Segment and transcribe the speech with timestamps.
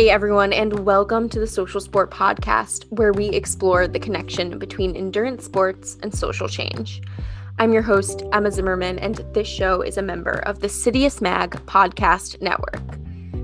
[0.00, 4.96] Hey everyone, and welcome to the Social Sport Podcast, where we explore the connection between
[4.96, 7.02] endurance sports and social change.
[7.58, 11.50] I'm your host, Emma Zimmerman, and this show is a member of the Citius Mag
[11.66, 12.80] podcast network.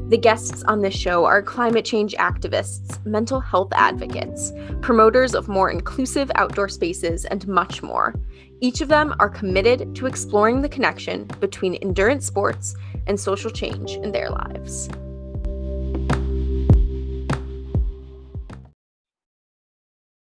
[0.09, 5.71] The guests on this show are climate change activists, mental health advocates, promoters of more
[5.71, 8.15] inclusive outdoor spaces, and much more.
[8.63, 12.75] Each of them are committed to exploring the connection between endurance sports
[13.07, 14.89] and social change in their lives.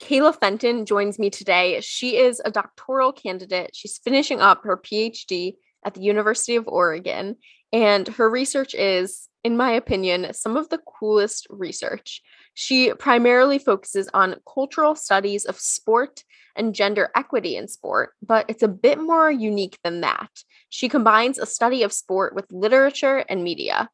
[0.02, 1.80] Kayla Fenton joins me today.
[1.82, 3.72] She is a doctoral candidate.
[3.74, 5.54] She's finishing up her PhD
[5.86, 7.36] at the University of Oregon,
[7.72, 12.22] and her research is, in my opinion, some of the coolest research.
[12.56, 16.24] She primarily focuses on cultural studies of sport
[16.56, 20.32] and gender equity in sport, but it's a bit more unique than that.
[20.70, 23.90] She combines a study of sport with literature and media.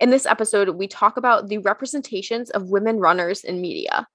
[0.00, 4.08] In this episode, we talk about the representations of women runners in media.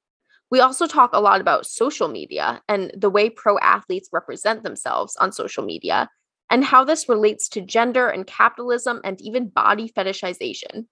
[0.49, 5.15] We also talk a lot about social media and the way pro athletes represent themselves
[5.17, 6.09] on social media
[6.49, 10.85] and how this relates to gender and capitalism and even body fetishization.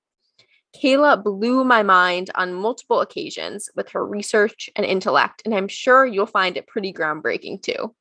[0.76, 6.06] Kayla blew my mind on multiple occasions with her research and intellect, and I'm sure
[6.06, 7.96] you'll find it pretty groundbreaking too.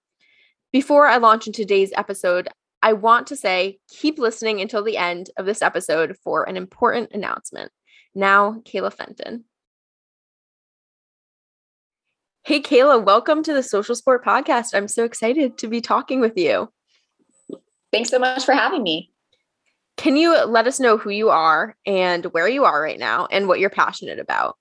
[0.72, 2.48] Before I launch into today's episode,
[2.82, 7.12] I want to say keep listening until the end of this episode for an important
[7.12, 7.70] announcement.
[8.12, 9.44] Now, Kayla Fenton.
[12.46, 14.74] Hey, Kayla, welcome to the Social Sport Podcast.
[14.74, 16.70] I'm so excited to be talking with you.
[17.90, 19.10] Thanks so much for having me.
[19.96, 23.48] Can you let us know who you are and where you are right now and
[23.48, 24.58] what you're passionate about?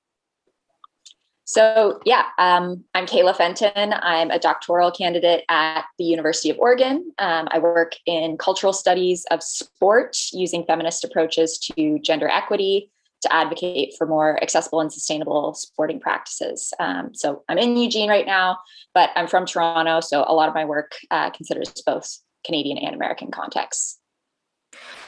[1.43, 3.93] So, yeah, um, I'm Kayla Fenton.
[4.01, 7.11] I'm a doctoral candidate at the University of Oregon.
[7.17, 12.91] Um, I work in cultural studies of sport using feminist approaches to gender equity,
[13.23, 16.73] to advocate for more accessible and sustainable sporting practices.
[16.79, 18.59] Um, so I'm in Eugene right now,
[18.93, 19.99] but I'm from Toronto.
[19.99, 23.99] So a lot of my work uh, considers both Canadian and American contexts.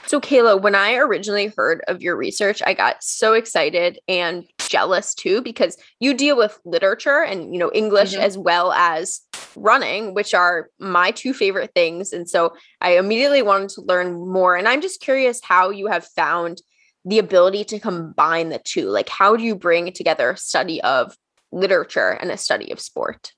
[0.07, 5.15] So, Kayla, when I originally heard of your research, I got so excited and jealous
[5.15, 8.21] too, because you deal with literature and, you know, English mm-hmm.
[8.21, 9.21] as well as
[9.55, 12.13] running, which are my two favorite things.
[12.13, 14.55] And so I immediately wanted to learn more.
[14.55, 16.61] And I'm just curious how you have found
[17.05, 21.15] the ability to combine the two like how do you bring together a study of
[21.51, 23.31] literature and a study of sport?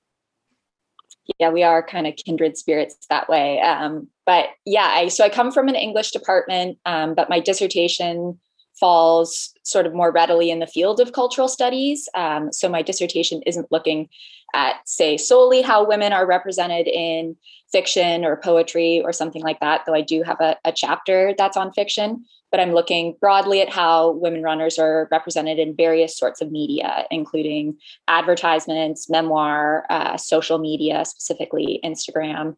[1.39, 5.29] Yeah we are kind of kindred spirits that way um, but yeah I, so i
[5.29, 8.39] come from an english department um, but my dissertation
[8.79, 13.41] falls sort of more readily in the field of cultural studies um, so my dissertation
[13.45, 14.07] isn't looking
[14.53, 17.35] at say solely how women are represented in
[17.71, 21.57] fiction or poetry or something like that though i do have a, a chapter that's
[21.57, 26.41] on fiction but I'm looking broadly at how women runners are represented in various sorts
[26.41, 27.77] of media, including
[28.07, 32.55] advertisements, memoir, uh, social media, specifically Instagram.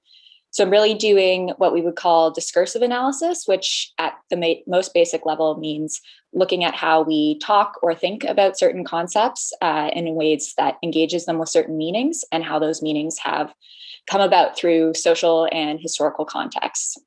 [0.52, 4.94] So I'm really doing what we would call discursive analysis, which at the ma- most
[4.94, 6.02] basic level means
[6.34, 11.26] looking at how we talk or think about certain concepts uh, in ways that engages
[11.26, 13.54] them with certain meanings and how those meanings have
[14.10, 16.98] come about through social and historical contexts.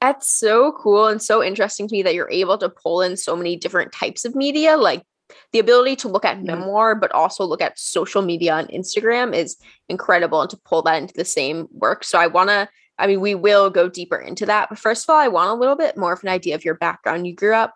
[0.00, 3.36] That's so cool and so interesting to me that you're able to pull in so
[3.36, 5.04] many different types of media, like
[5.52, 6.46] the ability to look at mm-hmm.
[6.46, 9.56] memoir, but also look at social media on Instagram is
[9.88, 12.04] incredible and to pull that into the same work.
[12.04, 14.68] So I want to, I mean, we will go deeper into that.
[14.68, 16.74] But first of all, I want a little bit more of an idea of your
[16.74, 17.26] background.
[17.26, 17.74] You grew up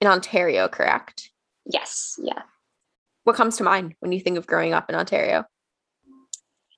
[0.00, 1.30] in Ontario, correct?
[1.66, 2.18] Yes.
[2.22, 2.42] Yeah.
[3.24, 5.44] What comes to mind when you think of growing up in Ontario?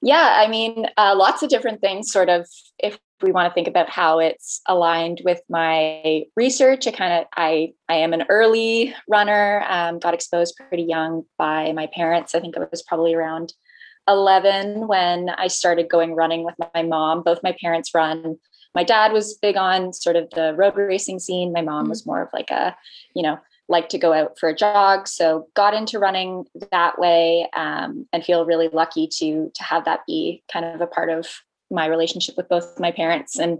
[0.04, 3.68] Yeah, I mean, uh, lots of different things, sort of, if we want to think
[3.68, 6.86] about how it's aligned with my research.
[6.86, 11.72] I kind of, I, I am an early runner, um, got exposed pretty young by
[11.72, 12.34] my parents.
[12.34, 13.52] I think I was probably around
[14.08, 17.22] 11 when I started going running with my mom.
[17.22, 18.36] Both my parents run.
[18.74, 21.52] My dad was big on sort of the road racing scene.
[21.52, 21.90] My mom mm-hmm.
[21.90, 22.74] was more of like a,
[23.14, 27.48] you know, like to go out for a jog so got into running that way
[27.54, 31.26] um, and feel really lucky to to have that be kind of a part of
[31.72, 33.38] my relationship with both my parents.
[33.38, 33.58] And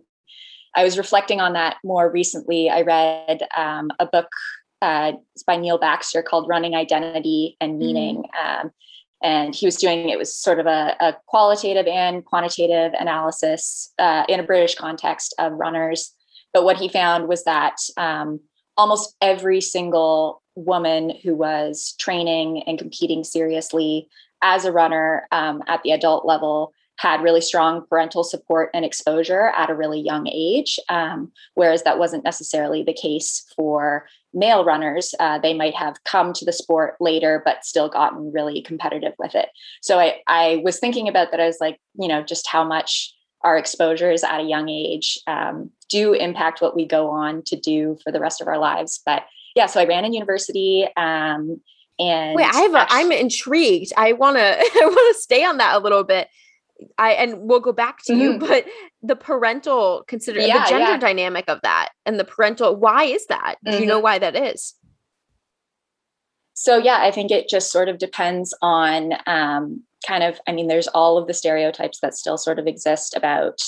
[0.74, 2.70] i was reflecting on that more recently.
[2.70, 4.28] I read um, a book
[4.80, 5.12] uh,
[5.46, 8.24] by neil baxter called running identity and meaning.
[8.36, 8.64] Mm.
[8.64, 8.70] um,
[9.24, 14.24] and he was doing it was sort of a, a qualitative and quantitative analysis uh,
[14.28, 16.12] in a british context of runners.
[16.52, 18.40] But what he found was that um,
[18.76, 24.08] almost every single woman who was training and competing seriously
[24.42, 29.48] as a runner um, at the adult level had really strong parental support and exposure
[29.56, 35.12] at a really young age, um, whereas that wasn't necessarily the case for male runners.
[35.18, 39.34] Uh, they might have come to the sport later, but still gotten really competitive with
[39.34, 39.48] it.
[39.80, 41.40] So I, I was thinking about that.
[41.40, 43.12] I was like, you know, just how much
[43.42, 47.98] our exposures at a young age um, do impact what we go on to do
[48.04, 49.00] for the rest of our lives.
[49.04, 49.24] But
[49.56, 50.86] yeah, so I ran in university.
[50.96, 51.60] Um,
[51.98, 53.92] and wait, I have a, I'm intrigued.
[53.96, 56.28] I want to I want to stay on that a little bit.
[56.98, 58.20] I and we'll go back to mm-hmm.
[58.20, 58.66] you, but
[59.02, 60.98] the parental consider yeah, the gender yeah.
[60.98, 63.56] dynamic of that and the parental why is that?
[63.64, 63.76] Mm-hmm.
[63.76, 64.04] Do you know mm-hmm.
[64.04, 64.74] why that is?
[66.54, 70.40] So yeah, I think it just sort of depends on um, kind of.
[70.46, 73.60] I mean, there's all of the stereotypes that still sort of exist about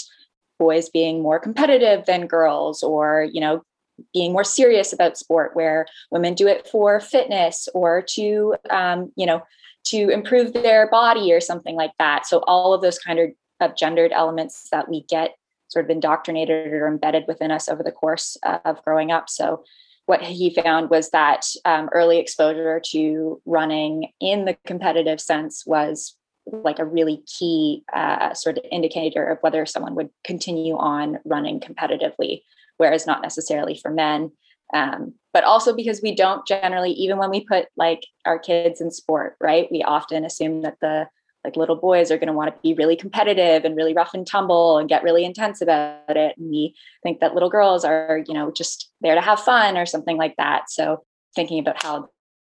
[0.58, 3.64] boys being more competitive than girls, or you know,
[4.12, 9.26] being more serious about sport, where women do it for fitness or to um, you
[9.26, 9.42] know
[9.84, 12.26] to improve their body or something like that.
[12.26, 15.34] So all of those kind of, of gendered elements that we get
[15.68, 19.28] sort of indoctrinated or embedded within us over the course of growing up.
[19.28, 19.64] So
[20.06, 26.16] what he found was that um, early exposure to running in the competitive sense was
[26.46, 31.58] like a really key uh, sort of indicator of whether someone would continue on running
[31.58, 32.42] competitively,
[32.76, 34.30] whereas not necessarily for men.
[34.72, 38.90] Um, but also because we don't generally, even when we put like our kids in
[38.90, 39.68] sport, right?
[39.70, 41.08] We often assume that the
[41.44, 44.26] like little boys are going to want to be really competitive and really rough and
[44.26, 46.36] tumble and get really intense about it.
[46.38, 49.84] And we think that little girls are, you know, just there to have fun or
[49.84, 50.70] something like that.
[50.70, 51.04] So
[51.36, 52.08] thinking about how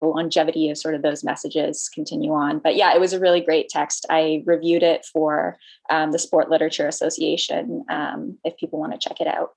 [0.01, 2.59] the longevity of sort of those messages continue on.
[2.61, 4.07] But yeah, it was a really great text.
[4.11, 5.57] I reviewed it for
[5.91, 9.51] um, the Sport Literature Association um, if people want to check it out.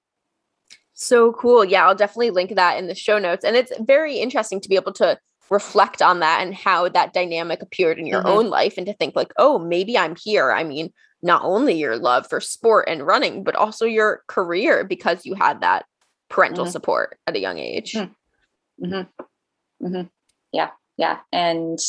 [1.02, 1.64] So cool.
[1.64, 3.46] Yeah, I'll definitely link that in the show notes.
[3.46, 5.18] And it's very interesting to be able to
[5.50, 8.28] reflect on that and how that dynamic appeared in your mm-hmm.
[8.28, 10.52] own life and to think like, oh, maybe I'm here.
[10.52, 10.92] I mean,
[11.22, 15.62] not only your love for sport and running, but also your career because you had
[15.62, 15.86] that
[16.30, 16.72] parental mm-hmm.
[16.72, 17.94] support at a young age.
[17.94, 18.86] Mm-hmm.
[18.86, 19.86] mm-hmm.
[19.88, 20.08] mm-hmm.
[20.52, 21.20] Yeah, yeah.
[21.32, 21.80] And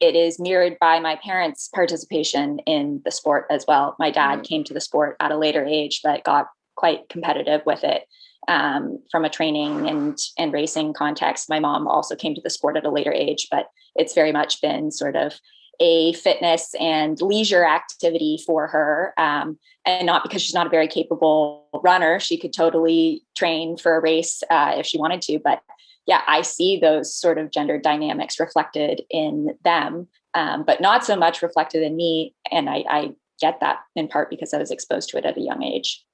[0.00, 3.96] it is mirrored by my parents' participation in the sport as well.
[3.98, 4.44] My dad mm.
[4.44, 6.48] came to the sport at a later age, but got
[6.78, 8.04] quite competitive with it
[8.46, 11.50] um, from a training and and racing context.
[11.50, 13.66] My mom also came to the sport at a later age, but
[13.96, 15.40] it's very much been sort of
[15.80, 19.12] a fitness and leisure activity for her.
[19.18, 22.20] Um, and not because she's not a very capable runner.
[22.20, 25.38] She could totally train for a race uh, if she wanted to.
[25.38, 25.62] But
[26.06, 31.16] yeah, I see those sort of gender dynamics reflected in them, um, but not so
[31.16, 32.34] much reflected in me.
[32.50, 33.10] And I, I
[33.40, 36.04] get that in part because I was exposed to it at a young age.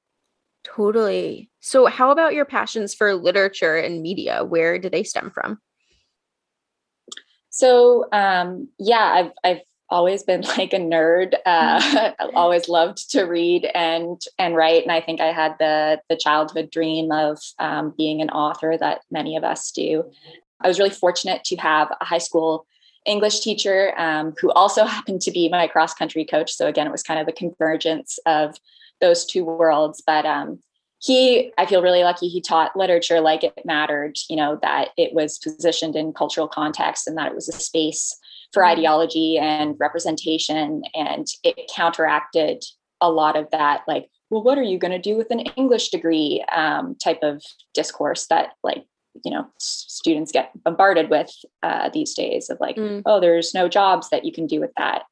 [0.64, 1.50] Totally.
[1.60, 4.44] So, how about your passions for literature and media?
[4.44, 5.60] Where do they stem from?
[7.50, 11.34] So, um, yeah, I've I've always been like a nerd.
[11.46, 12.30] Uh, mm-hmm.
[12.36, 16.70] always loved to read and and write, and I think I had the the childhood
[16.70, 20.10] dream of um, being an author that many of us do.
[20.60, 22.66] I was really fortunate to have a high school
[23.04, 26.52] English teacher um, who also happened to be my cross country coach.
[26.54, 28.56] So again, it was kind of the convergence of
[29.00, 30.02] those two worlds.
[30.06, 30.60] But um,
[31.00, 32.28] he, I feel really lucky.
[32.28, 37.06] He taught literature like it mattered, you know, that it was positioned in cultural context
[37.06, 38.16] and that it was a space
[38.52, 38.78] for mm-hmm.
[38.78, 40.82] ideology and representation.
[40.94, 42.64] And it counteracted
[43.00, 45.90] a lot of that, like, well, what are you going to do with an English
[45.90, 47.42] degree um, type of
[47.74, 48.86] discourse that, like,
[49.24, 51.30] you know students get bombarded with
[51.62, 53.02] uh, these days of like mm.
[53.06, 55.02] oh there's no jobs that you can do with that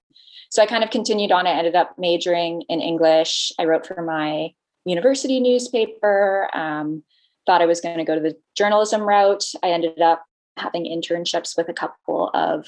[0.52, 1.46] so I kind of continued on.
[1.46, 3.52] I ended up majoring in English.
[3.58, 4.50] I wrote for my
[4.84, 6.50] university newspaper.
[6.52, 7.04] Um,
[7.46, 9.44] thought I was going to go to the journalism route.
[9.62, 10.22] I ended up
[10.58, 12.66] having internships with a couple of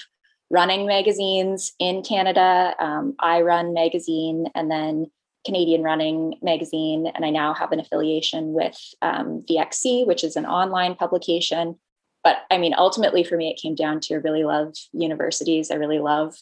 [0.49, 5.11] running magazines in Canada, um, I Run magazine, and then
[5.45, 7.07] Canadian Running magazine.
[7.15, 11.79] And I now have an affiliation with um, VXC, which is an online publication.
[12.23, 15.71] But I mean, ultimately for me, it came down to I really love universities.
[15.71, 16.35] I really love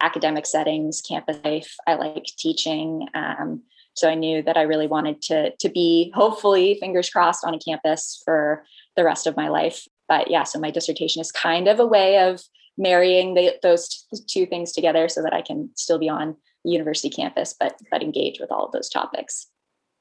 [0.00, 1.74] academic settings, campus life.
[1.86, 3.06] I like teaching.
[3.14, 3.62] Um,
[3.94, 7.58] so I knew that I really wanted to to be hopefully fingers crossed on a
[7.58, 8.64] campus for
[8.96, 9.86] the rest of my life.
[10.08, 12.42] But yeah, so my dissertation is kind of a way of
[12.76, 17.10] marrying the, those two things together so that I can still be on the university
[17.10, 19.46] campus, but but engage with all of those topics.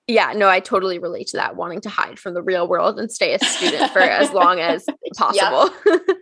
[0.07, 1.55] Yeah, no, I totally relate to that.
[1.55, 4.85] Wanting to hide from the real world and stay a student for as long as
[5.15, 5.69] possible.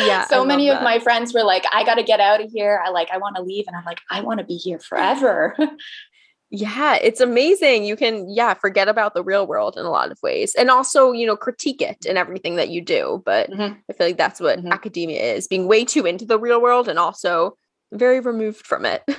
[0.00, 2.82] yeah so many of my friends were like i got to get out of here
[2.84, 5.56] i like i want to leave and i'm like i want to be here forever
[6.50, 10.18] yeah it's amazing you can yeah forget about the real world in a lot of
[10.22, 13.74] ways and also you know critique it in everything that you do but mm-hmm.
[13.88, 14.72] i feel like that's what mm-hmm.
[14.72, 17.56] academia is being way too into the real world and also
[17.92, 19.02] very removed from it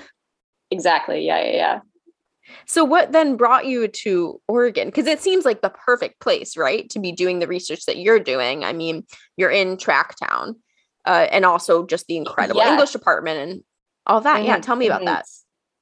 [0.72, 1.26] exactly.
[1.26, 1.80] Yeah, yeah, yeah.
[2.66, 4.88] So, what then brought you to Oregon?
[4.88, 8.20] Because it seems like the perfect place, right, to be doing the research that you're
[8.20, 8.64] doing.
[8.64, 9.06] I mean,
[9.38, 10.56] you're in Tracktown,
[11.06, 12.72] uh, and also just the incredible yeah.
[12.72, 13.64] English department and
[14.06, 14.38] all that.
[14.38, 14.48] Mm-hmm.
[14.48, 15.06] Yeah, tell me about mm-hmm.
[15.08, 15.26] that.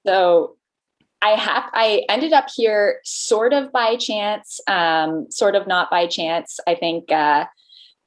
[0.06, 0.58] So,
[1.22, 6.08] I have I ended up here sort of by chance, um, sort of not by
[6.08, 6.60] chance.
[6.68, 7.46] I think uh,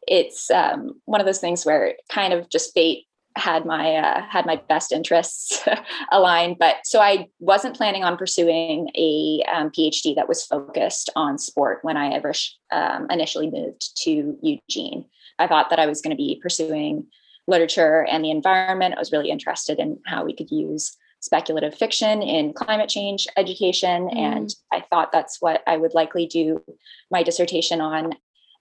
[0.07, 3.07] it's um, one of those things where kind of just fate
[3.41, 5.67] had my uh, had my best interests
[6.13, 11.39] aligned but so i wasn't planning on pursuing a um, phd that was focused on
[11.39, 12.33] sport when i ever
[12.73, 15.05] um, initially moved to eugene.
[15.39, 17.07] I thought that i was going to be pursuing
[17.47, 18.95] literature and the environment.
[18.95, 24.09] I was really interested in how we could use speculative fiction in climate change education
[24.09, 24.17] mm.
[24.17, 26.63] and i thought that's what i would likely do
[27.11, 28.13] my dissertation on.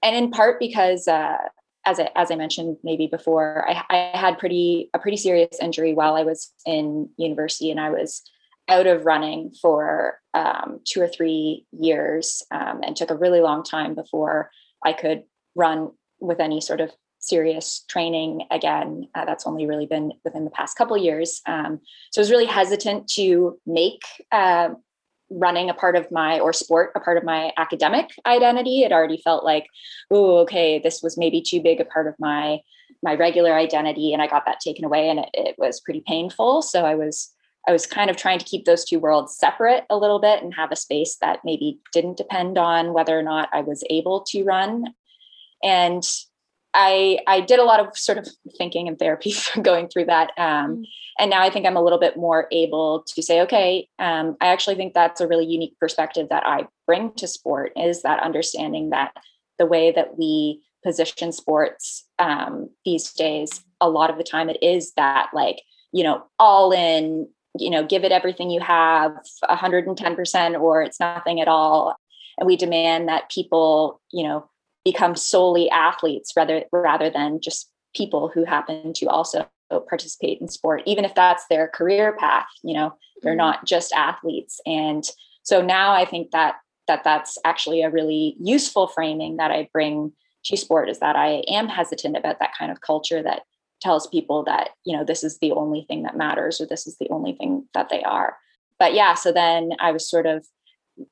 [0.01, 1.37] And in part because uh,
[1.89, 5.93] as I, as I mentioned maybe before, I, I had pretty a pretty serious injury
[5.93, 8.21] while I was in university, and I was
[8.67, 13.63] out of running for um, two or three years, um, and took a really long
[13.63, 14.51] time before
[14.85, 15.23] I could
[15.55, 19.07] run with any sort of serious training again.
[19.15, 21.41] Uh, that's only really been within the past couple years.
[21.47, 21.79] Um,
[22.11, 24.69] so I was really hesitant to make uh,
[25.29, 29.21] running a part of my or sport a part of my academic identity it already
[29.23, 29.67] felt like
[30.11, 32.59] oh okay this was maybe too big a part of my
[33.03, 36.61] my regular identity and i got that taken away and it, it was pretty painful.
[36.61, 37.31] So i was
[37.67, 40.53] i was kind of trying to keep those two worlds separate a little bit and
[40.53, 44.43] have a space that maybe didn't depend on whether or not i was able to
[44.43, 44.93] run.
[45.61, 46.03] And
[46.73, 50.77] I I did a lot of sort of thinking and therapy going through that, um,
[50.77, 50.83] mm.
[51.19, 54.47] and now I think I'm a little bit more able to say, okay, um, I
[54.47, 58.91] actually think that's a really unique perspective that I bring to sport is that understanding
[58.91, 59.13] that
[59.57, 64.61] the way that we position sports um, these days, a lot of the time it
[64.61, 65.61] is that like
[65.91, 69.13] you know all in, you know, give it everything you have,
[69.47, 71.95] 110 percent, or it's nothing at all,
[72.37, 74.47] and we demand that people, you know
[74.83, 79.47] become solely athletes rather rather than just people who happen to also
[79.87, 83.39] participate in sport even if that's their career path you know they're mm-hmm.
[83.39, 85.11] not just athletes and
[85.43, 86.55] so now i think that
[86.87, 90.11] that that's actually a really useful framing that i bring
[90.43, 93.43] to sport is that i am hesitant about that kind of culture that
[93.79, 96.97] tells people that you know this is the only thing that matters or this is
[96.97, 98.37] the only thing that they are
[98.79, 100.47] but yeah so then i was sort of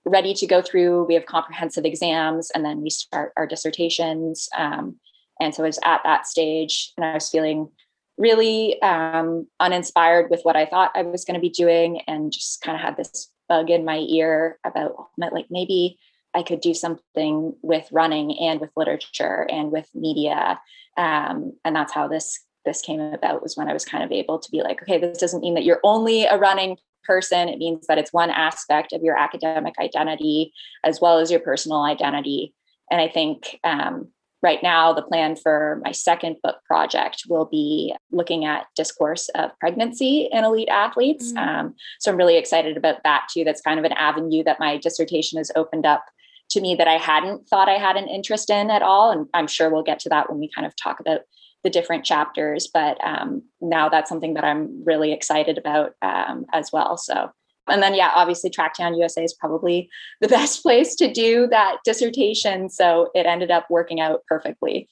[0.05, 1.05] ready to go through.
[1.05, 4.49] We have comprehensive exams, and then we start our dissertations.
[4.57, 4.97] Um,
[5.39, 7.69] and so I was at that stage, and I was feeling
[8.17, 12.61] really um, uninspired with what I thought I was going to be doing, and just
[12.61, 15.97] kind of had this bug in my ear about like maybe
[16.33, 20.59] I could do something with running and with literature and with media.
[20.97, 24.39] Um, and that's how this this came about was when I was kind of able
[24.39, 26.77] to be like, okay, this doesn't mean that you're only a running
[27.07, 27.49] person.
[27.49, 31.83] It means that it's one aspect of your academic identity as well as your personal
[31.83, 32.53] identity.
[32.91, 34.09] And I think um,
[34.43, 39.51] right now, the plan for my second book project will be looking at discourse of
[39.59, 41.31] pregnancy in elite athletes.
[41.33, 41.37] Mm-hmm.
[41.37, 43.43] Um, so I'm really excited about that too.
[43.43, 46.05] That's kind of an avenue that my dissertation has opened up
[46.49, 49.11] to me that I hadn't thought I had an interest in at all.
[49.11, 51.21] And I'm sure we'll get to that when we kind of talk about
[51.63, 52.69] the different chapters.
[52.71, 56.97] But um, now that's something that I'm really excited about um, as well.
[56.97, 57.31] So,
[57.67, 59.89] and then, yeah, obviously, Tracktown USA is probably
[60.21, 62.69] the best place to do that dissertation.
[62.69, 64.89] So it ended up working out perfectly.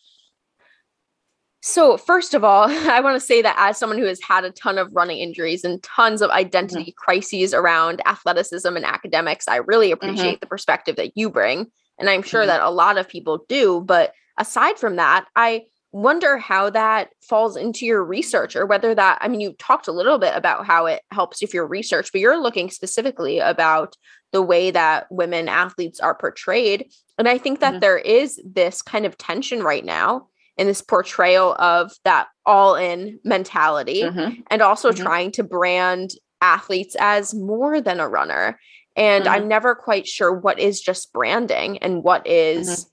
[1.68, 4.52] So, first of all, I want to say that as someone who has had a
[4.52, 7.04] ton of running injuries and tons of identity mm-hmm.
[7.04, 10.06] crises around athleticism and academics, I really mm-hmm.
[10.06, 10.42] appreciate mm-hmm.
[10.42, 11.72] the perspective that you bring.
[11.98, 12.50] And I'm sure mm-hmm.
[12.50, 13.82] that a lot of people do.
[13.82, 15.64] But aside from that, I
[15.96, 19.94] wonder how that falls into your research or whether that i mean you talked a
[19.94, 23.96] little bit about how it helps if your research but you're looking specifically about
[24.34, 27.80] the way that women athletes are portrayed and i think that mm-hmm.
[27.80, 33.18] there is this kind of tension right now in this portrayal of that all in
[33.24, 34.42] mentality mm-hmm.
[34.48, 35.02] and also mm-hmm.
[35.02, 36.12] trying to brand
[36.42, 38.60] athletes as more than a runner
[38.98, 39.48] and i'm mm-hmm.
[39.48, 42.90] never quite sure what is just branding and what is mm-hmm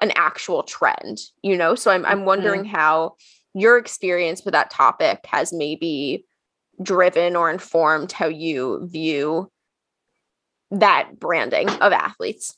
[0.00, 1.74] an actual trend, you know?
[1.74, 2.74] So I'm I'm wondering mm-hmm.
[2.74, 3.16] how
[3.54, 6.24] your experience with that topic has maybe
[6.82, 9.50] driven or informed how you view
[10.70, 12.56] that branding of athletes.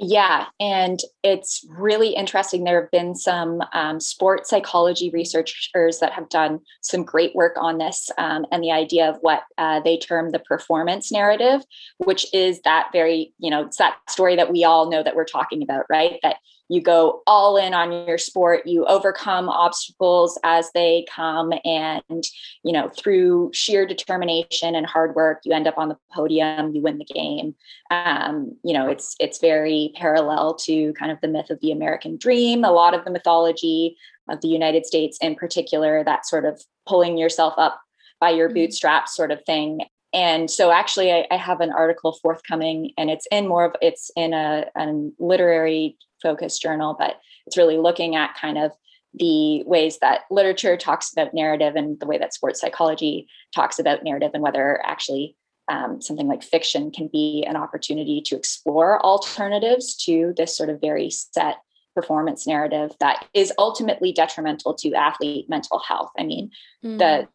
[0.00, 2.64] Yeah, and it's really interesting.
[2.64, 7.78] There have been some um, sports psychology researchers that have done some great work on
[7.78, 11.62] this um, and the idea of what uh, they term the performance narrative,
[11.98, 15.24] which is that very, you know, it's that story that we all know that we're
[15.24, 16.18] talking about, right?
[16.24, 16.36] That
[16.68, 18.66] you go all in on your sport.
[18.66, 22.24] You overcome obstacles as they come and
[22.62, 26.80] you know through sheer determination and hard work you end up on the podium you
[26.80, 27.54] win the game.
[27.90, 32.16] Um, you know it's it's very parallel to kind of the myth of the american
[32.16, 32.64] dream.
[32.64, 33.96] A lot of the mythology
[34.28, 37.80] of the united states in particular that sort of pulling yourself up
[38.20, 38.54] by your mm-hmm.
[38.54, 39.80] bootstraps sort of thing.
[40.12, 44.10] And so actually I, I, have an article forthcoming and it's in more of it's
[44.16, 48.72] in a, a literary focused journal but it's really looking at kind of
[49.14, 54.02] the ways that literature talks about narrative and the way that sports psychology talks about
[54.02, 55.36] narrative and whether actually
[55.68, 60.80] um, something like fiction can be an opportunity to explore alternatives to this sort of
[60.80, 61.56] very set
[61.94, 66.10] performance narrative that is ultimately detrimental to athlete mental health.
[66.18, 66.50] I mean,
[66.84, 66.98] mm.
[66.98, 67.28] the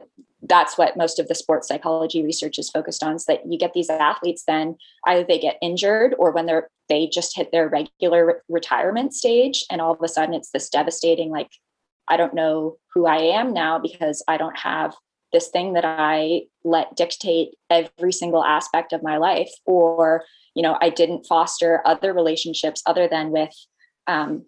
[0.44, 3.74] that's what most of the sports psychology research is focused on is that you get
[3.74, 8.26] these athletes then either they get injured or when they're they just hit their regular
[8.26, 11.52] re- retirement stage and all of a sudden it's this devastating like
[12.08, 14.96] i don't know who i am now because i don't have
[15.34, 20.24] this thing that i let dictate every single aspect of my life or
[20.56, 23.54] you know i didn't foster other relationships other than with
[24.10, 24.46] um,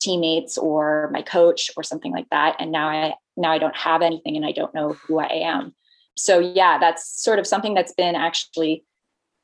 [0.00, 4.02] teammates or my coach or something like that and now i now i don't have
[4.02, 5.72] anything and i don't know who i am
[6.16, 8.84] so yeah that's sort of something that's been actually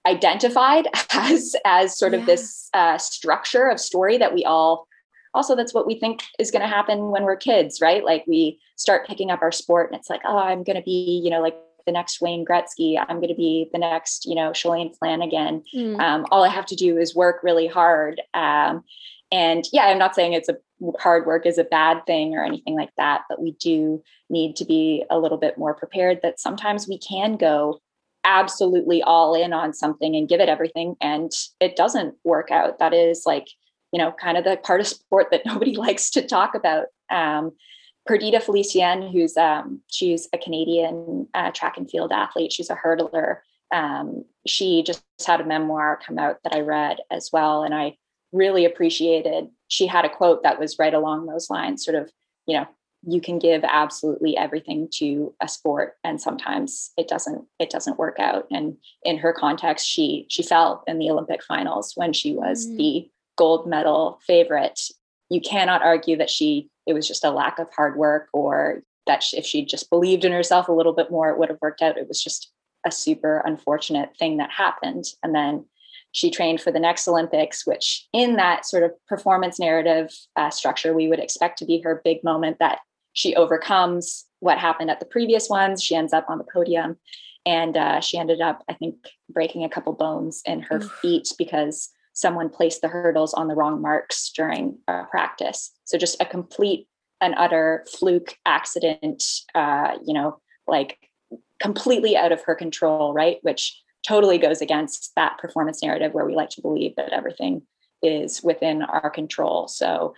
[0.06, 2.18] identified as as sort yeah.
[2.18, 4.88] of this uh, structure of story that we all
[5.32, 8.58] also that's what we think is going to happen when we're kids right like we
[8.76, 11.40] start picking up our sport and it's like oh i'm going to be you know
[11.40, 11.56] like
[11.86, 12.98] the next Wayne Gretzky.
[12.98, 15.62] I'm going to be the next, you know, Shalane Flanagan.
[15.74, 15.98] Mm.
[15.98, 18.20] Um, all I have to do is work really hard.
[18.34, 18.84] Um,
[19.30, 20.56] and yeah, I'm not saying it's a
[20.98, 24.64] hard work is a bad thing or anything like that, but we do need to
[24.64, 27.80] be a little bit more prepared that sometimes we can go
[28.24, 32.78] absolutely all in on something and give it everything and it doesn't work out.
[32.78, 33.48] That is like,
[33.92, 36.86] you know, kind of the part of sport that nobody likes to talk about.
[37.10, 37.52] Um,
[38.06, 42.52] Perdita Felicien, who's um, she's a Canadian uh, track and field athlete.
[42.52, 43.40] She's a hurdler.
[43.70, 47.98] Um, she just had a memoir come out that I read as well, and I
[48.32, 49.48] really appreciated.
[49.68, 52.10] She had a quote that was right along those lines sort of
[52.46, 52.66] you know
[53.06, 58.18] you can give absolutely everything to a sport and sometimes it doesn't it doesn't work
[58.18, 58.46] out.
[58.50, 62.76] And in her context she she fell in the olympic finals when she was mm.
[62.76, 64.80] the gold medal favorite.
[65.30, 69.24] You cannot argue that she it was just a lack of hard work or that
[69.32, 71.98] if she just believed in herself a little bit more it would have worked out.
[71.98, 72.50] It was just
[72.84, 75.04] a super unfortunate thing that happened.
[75.22, 75.66] And then
[76.12, 80.94] she trained for the next Olympics, which in that sort of performance narrative uh, structure,
[80.94, 82.80] we would expect to be her big moment that
[83.12, 85.82] she overcomes what happened at the previous ones.
[85.82, 86.96] She ends up on the podium.
[87.46, 88.96] And uh, she ended up, I think,
[89.30, 93.80] breaking a couple bones in her feet because someone placed the hurdles on the wrong
[93.80, 95.70] marks during uh, practice.
[95.84, 96.88] So just a complete
[97.20, 100.98] and utter fluke accident, uh, you know, like
[101.60, 103.38] completely out of her control, right?
[103.42, 107.62] Which totally goes against that performance narrative where we like to believe that everything
[108.02, 109.68] is within our control.
[109.68, 110.14] So,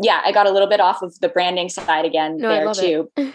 [0.00, 3.10] yeah, I got a little bit off of the branding side again no, there too.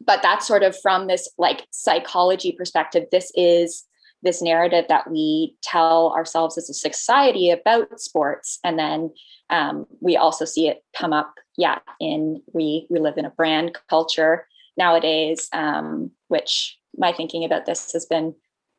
[0.00, 3.04] but that's sort of from this like psychology perspective.
[3.12, 3.84] This is
[4.22, 9.12] this narrative that we tell ourselves as a society about sports, and then
[9.50, 11.34] um, we also see it come up.
[11.56, 17.66] Yeah, in we we live in a brand culture nowadays, um, which my thinking about
[17.66, 18.34] this has been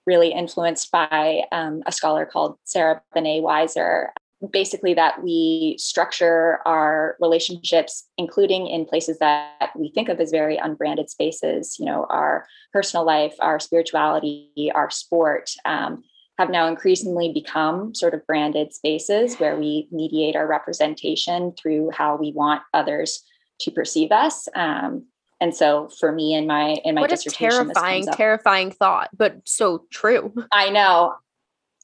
[0.10, 4.08] really influenced by um, a scholar called Sarah Banet Weiser.
[4.52, 10.58] Basically, that we structure our relationships, including in places that we think of as very
[10.58, 16.04] unbranded spaces, you know, our personal life, our spirituality, our sport, um,
[16.40, 22.16] have now increasingly become sort of branded spaces where we mediate our representation through how
[22.16, 23.24] we want others
[23.60, 24.48] to perceive us.
[24.56, 25.06] Um,
[25.42, 29.38] and so for me in my in my what dissertation, a terrifying, terrifying thought, but
[29.46, 30.34] so true.
[30.52, 31.16] I know.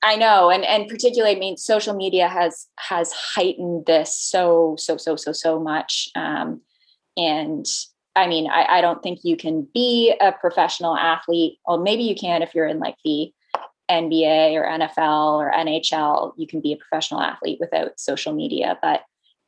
[0.03, 0.49] I know.
[0.49, 5.31] And and particularly I mean social media has has heightened this so, so, so, so,
[5.31, 6.09] so much.
[6.15, 6.61] Um,
[7.17, 7.65] and
[8.15, 11.59] I mean, I, I don't think you can be a professional athlete.
[11.65, 13.33] Well, maybe you can if you're in like the
[13.89, 18.77] NBA or NFL or NHL, you can be a professional athlete without social media.
[18.81, 19.03] But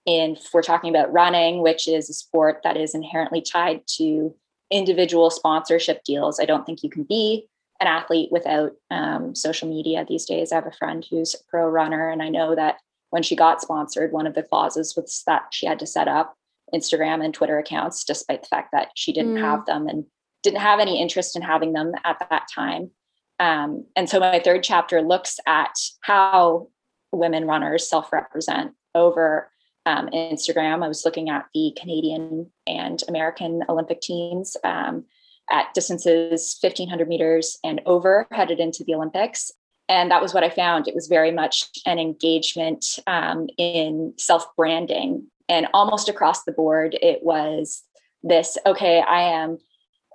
[0.08, 4.34] if we're talking about running, which is a sport that is inherently tied to
[4.72, 7.48] individual sponsorship deals, I don't think you can be
[7.80, 10.52] an athlete without um, social media these days.
[10.52, 12.78] I have a friend who's a pro runner, and I know that
[13.10, 16.36] when she got sponsored, one of the clauses was that she had to set up
[16.74, 19.42] Instagram and Twitter accounts, despite the fact that she didn't mm.
[19.42, 20.06] have them and
[20.42, 22.92] didn't have any interest in having them at that time.
[23.40, 26.70] Um, and so my third chapter looks at how
[27.12, 29.52] women runners self represent over
[29.88, 30.84] um, Instagram.
[30.84, 35.06] I was looking at the Canadian and American Olympic teams um,
[35.50, 39.50] at distances 1500 meters and over headed into the Olympics.
[39.88, 40.90] And that was what I found.
[40.90, 45.28] It was very much an engagement um, in self branding.
[45.48, 47.84] And almost across the board, it was
[48.24, 49.58] this okay, I am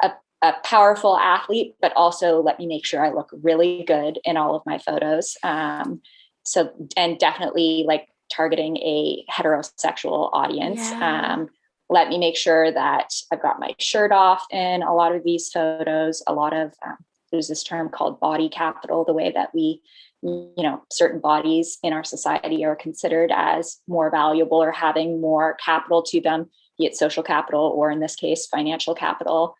[0.02, 4.36] a, a, powerful athlete, but also let me make sure I look really good in
[4.36, 5.38] all of my photos.
[5.42, 6.02] Um,
[6.44, 10.80] so, and definitely like targeting a heterosexual audience.
[10.80, 11.34] Yeah.
[11.34, 11.48] Um,
[11.88, 15.50] let me make sure that I've got my shirt off in a lot of these
[15.50, 16.22] photos.
[16.26, 16.96] A lot of um,
[17.30, 19.80] there's this term called body capital, the way that we,
[20.22, 25.56] you know, certain bodies in our society are considered as more valuable or having more
[25.64, 29.56] capital to them, be it social capital or in this case, financial capital.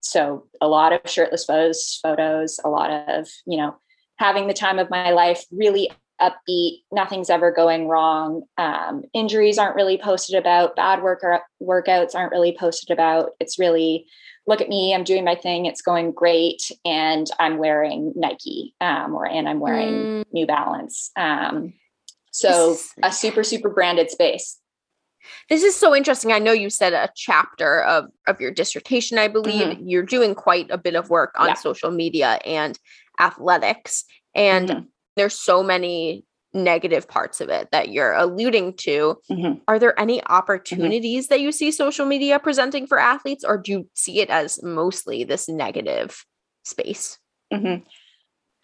[0.00, 3.76] So a lot of shirtless photos, photos, a lot of, you know,
[4.16, 8.42] having the time of my life, really upbeat, nothing's ever going wrong.
[8.58, 11.22] Um, injuries aren't really posted about, bad work
[11.62, 13.30] workouts aren't really posted about.
[13.40, 14.06] It's really,
[14.46, 19.14] look at me, I'm doing my thing, it's going great, and I'm wearing Nike um,
[19.14, 20.24] or and I'm wearing mm.
[20.32, 21.10] New Balance.
[21.16, 21.74] Um,
[22.30, 24.58] so a super super branded space.
[25.48, 26.32] This is so interesting.
[26.32, 29.18] I know you said a chapter of of your dissertation.
[29.18, 29.86] I believe mm-hmm.
[29.86, 31.54] you're doing quite a bit of work on yeah.
[31.54, 32.78] social media and
[33.20, 39.16] athletics, and mm-hmm there's so many negative parts of it that you're alluding to.
[39.30, 39.60] Mm-hmm.
[39.68, 40.32] Are there any mm-hmm.
[40.32, 41.34] opportunities mm-hmm.
[41.34, 45.24] that you see social media presenting for athletes, or do you see it as mostly
[45.24, 46.24] this negative
[46.64, 47.18] space?
[47.52, 47.84] Mm-hmm.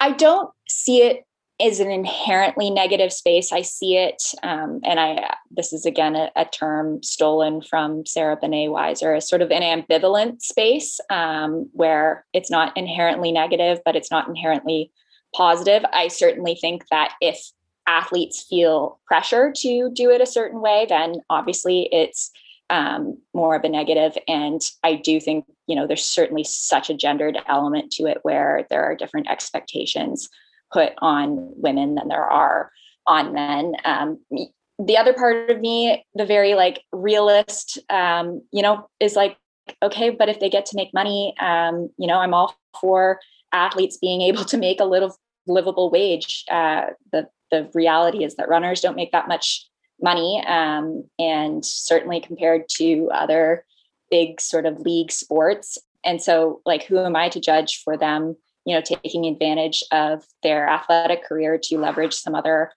[0.00, 1.24] I don't see it
[1.60, 3.52] as an inherently negative space.
[3.52, 8.36] I see it, um, and I this is again a, a, term stolen from Sarah
[8.36, 13.96] Banet Weiser, as sort of an ambivalent space um, where it's not inherently negative, but
[13.96, 14.92] it's not inherently
[15.34, 15.84] positive.
[15.92, 17.40] I certainly think that if
[17.86, 22.30] athletes feel pressure to do it a certain way, then obviously it's
[22.70, 24.16] um, more of a negative.
[24.28, 28.66] And I do think, you know, there's certainly such a gendered element to it where
[28.68, 30.28] there are different expectations
[30.70, 32.70] put on women than there are
[33.06, 33.72] on men.
[33.84, 34.18] Um,
[34.78, 39.36] the other part of me, the very like realist, um, you know, is like,
[39.82, 43.18] okay, but if they get to make money, um, you know, I'm all for
[43.52, 46.44] athletes being able to make a little livable wage.
[46.50, 49.66] Uh, the the reality is that runners don't make that much
[50.00, 53.64] money, um, and certainly compared to other
[54.10, 55.78] big sort of league sports.
[56.04, 58.36] And so, like, who am I to judge for them?
[58.64, 62.72] You know, taking advantage of their athletic career to leverage some other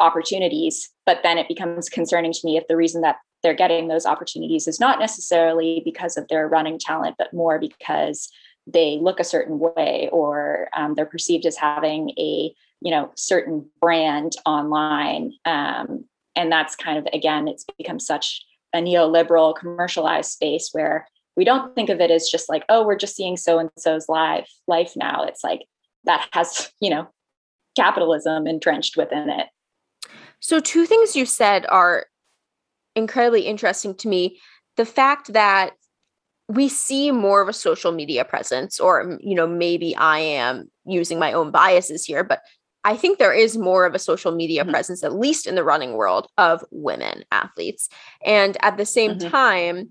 [0.00, 0.88] opportunities.
[1.04, 4.68] But then it becomes concerning to me if the reason that they're getting those opportunities
[4.68, 8.30] is not necessarily because of their running talent, but more because
[8.66, 13.68] they look a certain way or um, they're perceived as having a you know certain
[13.80, 16.04] brand online um,
[16.36, 21.74] and that's kind of again it's become such a neoliberal commercialized space where we don't
[21.74, 24.92] think of it as just like oh we're just seeing so and so's live life
[24.96, 25.24] now.
[25.24, 25.62] It's like
[26.04, 27.08] that has you know
[27.76, 29.46] capitalism entrenched within it.
[30.40, 32.06] So two things you said are
[32.94, 34.40] incredibly interesting to me.
[34.76, 35.72] The fact that
[36.52, 41.18] we see more of a social media presence or you know maybe i am using
[41.18, 42.40] my own biases here but
[42.84, 44.70] i think there is more of a social media mm-hmm.
[44.70, 47.88] presence at least in the running world of women athletes
[48.24, 49.28] and at the same mm-hmm.
[49.28, 49.88] time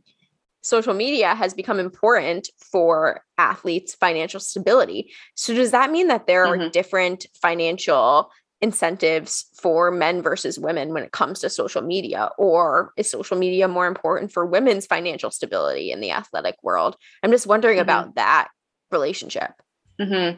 [0.64, 6.46] social media has become important for athletes financial stability so does that mean that there
[6.46, 6.62] mm-hmm.
[6.62, 8.30] are different financial
[8.62, 13.68] incentives for men versus women when it comes to social media or is social media
[13.68, 17.84] more important for women's financial stability in the athletic world i'm just wondering mm-hmm.
[17.84, 18.50] about that
[18.92, 19.52] relationship
[20.00, 20.38] mm-hmm.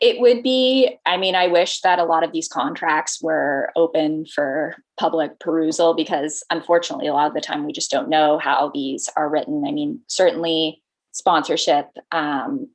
[0.00, 4.24] it would be i mean i wish that a lot of these contracts were open
[4.24, 8.70] for public perusal because unfortunately a lot of the time we just don't know how
[8.72, 12.68] these are written i mean certainly sponsorship um,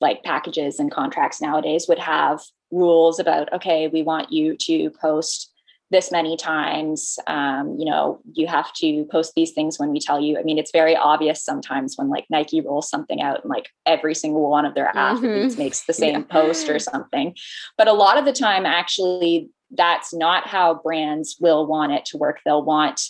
[0.00, 5.52] like packages and contracts nowadays would have rules about okay we want you to post
[5.90, 10.20] this many times um, you know you have to post these things when we tell
[10.20, 13.68] you i mean it's very obvious sometimes when like nike rolls something out and like
[13.86, 14.98] every single one of their mm-hmm.
[14.98, 16.26] athletes makes the same yeah.
[16.26, 17.34] post or something
[17.78, 22.16] but a lot of the time actually that's not how brands will want it to
[22.16, 23.00] work they'll want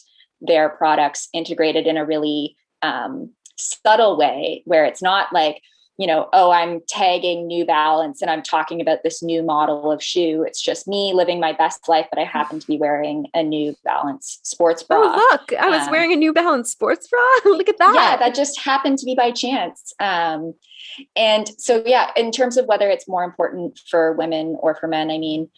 [0.41, 5.63] their products integrated in a really um, subtle way where it's not like
[5.97, 10.03] you know, oh, I'm tagging New Balance and I'm talking about this new model of
[10.03, 10.45] shoe.
[10.47, 13.77] It's just me living my best life, but I happen to be wearing a New
[13.85, 15.01] Balance sports bra.
[15.01, 17.21] Oh, look, I was um, wearing a New Balance sports bra.
[17.53, 17.93] look at that.
[17.95, 19.93] Yeah, that just happened to be by chance.
[20.01, 20.55] Um,
[21.15, 25.13] and so, yeah, in terms of whether it's more important for women or for men,
[25.13, 25.49] I mean,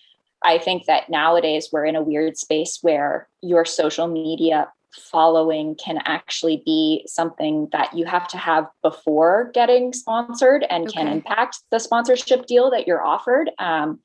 [0.44, 5.98] I think that nowadays we're in a weird space where your social media following can
[6.04, 10.98] actually be something that you have to have before getting sponsored and okay.
[10.98, 13.98] can impact the sponsorship deal that you're offered um,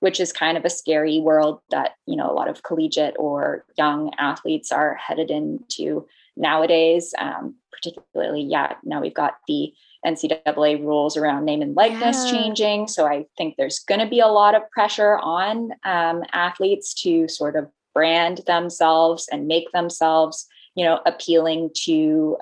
[0.00, 3.64] which is kind of a scary world that you know a lot of collegiate or
[3.76, 9.72] young athletes are headed into nowadays um, particularly yeah now we've got the
[10.06, 12.30] ncaa rules around name and likeness yeah.
[12.30, 16.94] changing so i think there's going to be a lot of pressure on um, athletes
[16.94, 22.36] to sort of brand themselves and make themselves you know appealing to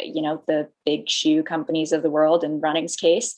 [0.00, 3.34] you know the big shoe companies of the world in running's case.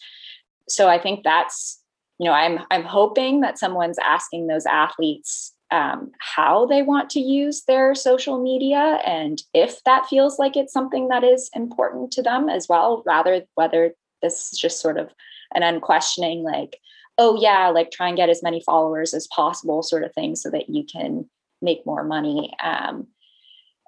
[0.68, 1.80] So i think that's
[2.18, 7.20] you know i'm i'm hoping that someone's asking those athletes um, how they want to
[7.20, 12.22] use their social media and if that feels like it's something that is important to
[12.22, 13.92] them as well rather whether
[14.22, 15.10] this is just sort of
[15.54, 16.78] an unquestioning like
[17.18, 20.50] oh yeah like try and get as many followers as possible sort of thing so
[20.50, 21.28] that you can
[21.66, 23.07] make more money um,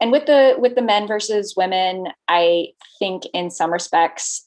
[0.01, 2.67] and with the with the men versus women i
[2.99, 4.45] think in some respects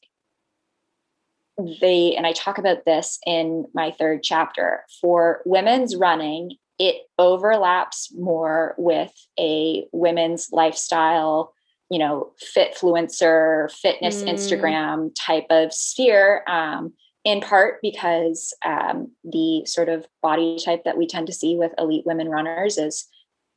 [1.81, 8.11] they and i talk about this in my third chapter for women's running it overlaps
[8.17, 11.53] more with a women's lifestyle
[11.89, 14.29] you know fit fluencer fitness mm.
[14.29, 20.97] instagram type of sphere um, in part because um, the sort of body type that
[20.97, 23.07] we tend to see with elite women runners is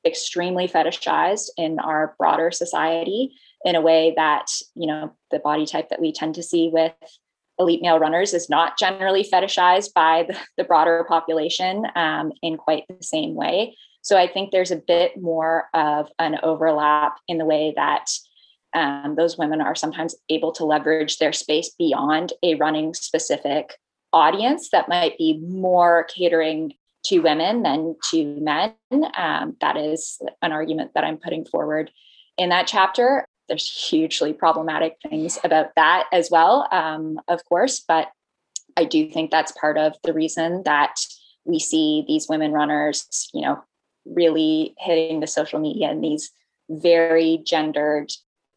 [0.04, 5.88] extremely fetishized in our broader society in a way that you know the body type
[5.88, 6.92] that we tend to see with
[7.58, 12.84] elite male runners is not generally fetishized by the, the broader population um, in quite
[12.88, 13.76] the same way.
[14.02, 18.10] So i think there's a bit more of an overlap in the way that
[18.74, 23.78] um, those women are sometimes able to leverage their space beyond a running specific
[24.12, 28.74] audience that might be more catering to women than to men.
[29.16, 31.90] Um, that is an argument that I'm putting forward
[32.38, 33.26] in that chapter.
[33.48, 38.08] There's hugely problematic things about that as well, um, of course, but
[38.76, 40.94] I do think that's part of the reason that
[41.44, 43.62] we see these women runners, you know,
[44.06, 46.30] really hitting the social media in these
[46.70, 48.10] very gendered,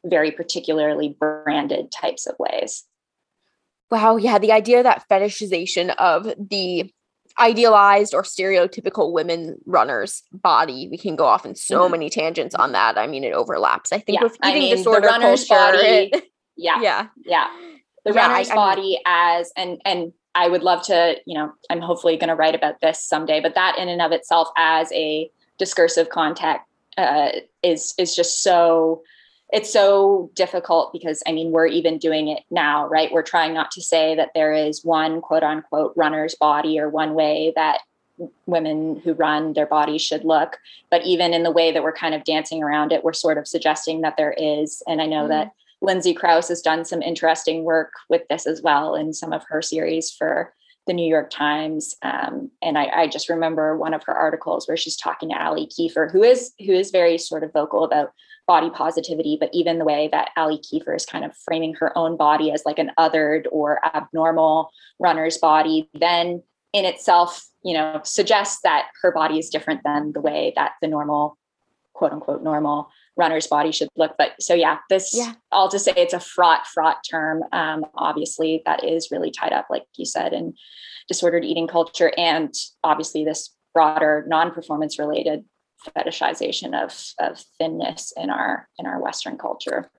[0.05, 2.86] very particularly branded types of ways.
[3.91, 6.91] Wow, yeah, the idea that fetishization of the
[7.39, 10.88] idealized or stereotypical women runners body.
[10.89, 11.91] We can go off in so mm-hmm.
[11.91, 12.97] many tangents on that.
[12.97, 13.91] I mean it overlaps.
[13.91, 14.23] I think yeah.
[14.23, 16.23] with eating I mean, disorder runner's culture, body it,
[16.58, 17.08] yeah yeah.
[17.26, 17.47] yeah.
[18.06, 21.82] The yeah, runner's I, body as and and i would love to you know i'm
[21.82, 25.30] hopefully going to write about this someday but that in and of itself as a
[25.58, 26.63] discursive context
[26.97, 27.30] uh,
[27.63, 29.04] is is just so
[29.51, 33.12] it's so difficult because I mean, we're even doing it now, right?
[33.12, 37.13] We're trying not to say that there is one quote unquote runner's body or one
[37.13, 37.79] way that
[38.45, 40.57] women who run their bodies should look.
[40.89, 43.47] But even in the way that we're kind of dancing around it, we're sort of
[43.47, 44.81] suggesting that there is.
[44.88, 45.29] And I know mm-hmm.
[45.29, 49.43] that Lindsay Crouse has done some interesting work with this as well in some of
[49.47, 50.53] her series for
[50.88, 51.95] the New York Times.
[52.01, 55.67] Um, and I, I, just remember one of her articles where she's talking to Allie
[55.67, 58.13] Kieffer, who is who is very sort of vocal about
[58.47, 62.15] body positivity, but even the way that Allie Kieffer is kind of framing her own
[62.15, 66.41] body as like an othered or abnormal runner's body, then
[66.73, 70.88] in itself, you know, suggests that her body is different than the way that the
[70.88, 71.38] normal,
[71.93, 74.15] quote unquote, normal runner's body should look.
[74.17, 75.33] But so yeah, this yeah.
[75.51, 77.43] all to say it's a fraught, fraught term.
[77.51, 80.53] Um, obviously, that is really tied up, like you said, in
[81.07, 85.43] disordered eating culture, and obviously this broader non-performance related
[85.95, 89.89] fetishization of of thinness in our in our western culture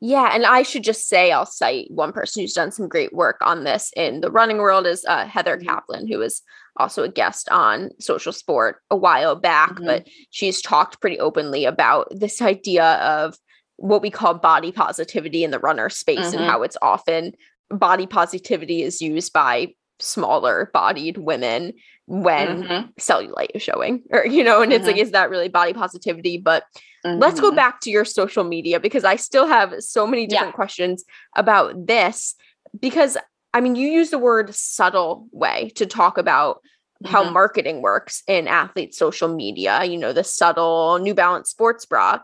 [0.00, 3.36] yeah and i should just say i'll cite one person who's done some great work
[3.42, 5.68] on this in the running world is uh, heather mm-hmm.
[5.68, 6.42] caplan who was
[6.76, 9.86] also a guest on social sport a while back mm-hmm.
[9.86, 13.36] but she's talked pretty openly about this idea of
[13.76, 16.38] what we call body positivity in the runner space mm-hmm.
[16.38, 17.32] and how it's often
[17.70, 19.68] body positivity is used by
[20.00, 21.72] smaller bodied women
[22.10, 22.90] when mm-hmm.
[22.98, 24.80] cellulite is showing or you know and mm-hmm.
[24.80, 25.02] it's like mm-hmm.
[25.02, 26.64] is that really body positivity but
[27.06, 27.20] mm-hmm.
[27.20, 27.56] let's go mm-hmm.
[27.56, 30.56] back to your social media because i still have so many different yeah.
[30.56, 31.04] questions
[31.36, 32.34] about this
[32.80, 33.16] because
[33.54, 36.60] i mean you use the word subtle way to talk about
[37.06, 37.32] how mm-hmm.
[37.32, 42.18] marketing works in athlete social media you know the subtle new balance sports bra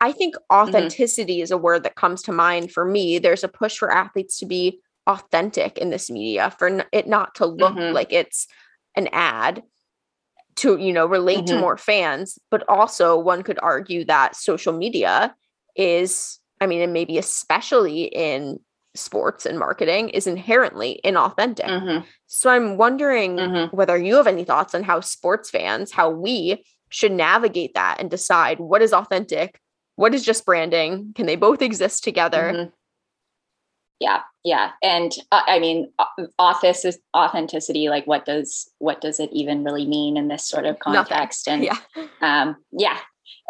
[0.00, 3.78] i think authenticity is a word that comes to mind for me there's a push
[3.78, 8.46] for athletes to be authentic in this media for it not to look like it's
[8.94, 9.62] an ad
[10.54, 11.54] to you know relate mm-hmm.
[11.56, 15.34] to more fans but also one could argue that social media
[15.76, 18.58] is i mean and maybe especially in
[18.94, 21.66] sports and marketing is inherently inauthentic.
[21.66, 22.04] Mhm.
[22.26, 23.72] So I'm wondering Mhm.
[23.72, 28.10] whether you have any thoughts on how sports fans, how we should navigate that and
[28.10, 29.60] decide what is authentic,
[29.96, 32.72] what is just branding, can they both exist together?
[34.00, 35.92] Yeah, yeah, and uh, I mean,
[36.38, 37.88] office is authenticity.
[37.88, 41.04] Like, what does what does it even really mean in this sort of Nothing.
[41.08, 41.48] context?
[41.48, 41.78] And Yeah.
[42.20, 42.98] um, yeah,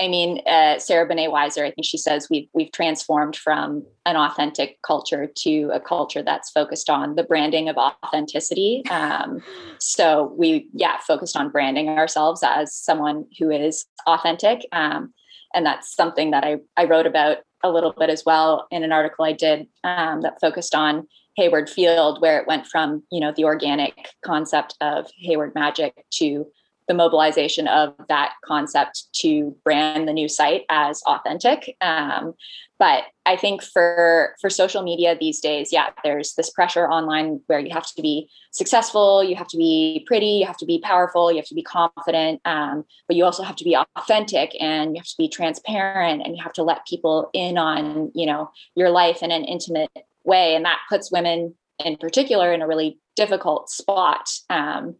[0.01, 4.17] I mean, uh, Sarah Banet Weiser, I think she says we've we've transformed from an
[4.17, 8.85] authentic culture to a culture that's focused on the branding of authenticity.
[8.91, 9.43] Um,
[9.79, 15.13] so we, yeah, focused on branding ourselves as someone who is authentic, um,
[15.53, 18.93] and that's something that I I wrote about a little bit as well in an
[18.93, 23.33] article I did um, that focused on Hayward Field, where it went from you know
[23.37, 26.47] the organic concept of Hayward Magic to
[26.89, 31.77] the mobilization of that concept to brand the new site as authentic.
[31.83, 32.35] Um,
[32.79, 37.59] but I think for for social media these days, yeah, there's this pressure online where
[37.59, 41.31] you have to be successful, you have to be pretty, you have to be powerful,
[41.31, 45.01] you have to be confident, um, but you also have to be authentic and you
[45.01, 48.91] have to be transparent and you have to let people in on you know your
[48.91, 49.91] life in an intimate
[50.25, 54.31] way, and that puts women in particular in a really difficult spot.
[54.49, 54.97] Um,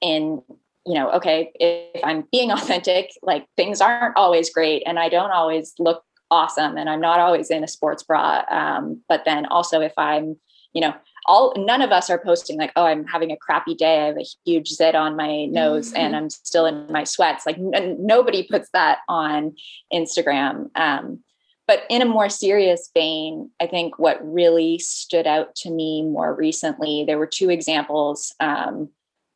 [0.00, 0.42] in
[0.88, 5.30] you know, okay, if I'm being authentic, like things aren't always great and I don't
[5.30, 8.42] always look awesome and I'm not always in a sports bra.
[8.50, 10.36] Um, but then also if I'm,
[10.72, 10.94] you know,
[11.26, 14.02] all none of us are posting like, oh, I'm having a crappy day.
[14.02, 17.44] I have a huge zit on my nose and I'm still in my sweats.
[17.44, 19.54] Like n- nobody puts that on
[19.92, 20.70] Instagram.
[20.74, 21.22] Um,
[21.66, 26.34] but in a more serious vein, I think what really stood out to me more
[26.34, 28.34] recently, there were two examples.
[28.40, 28.88] Um,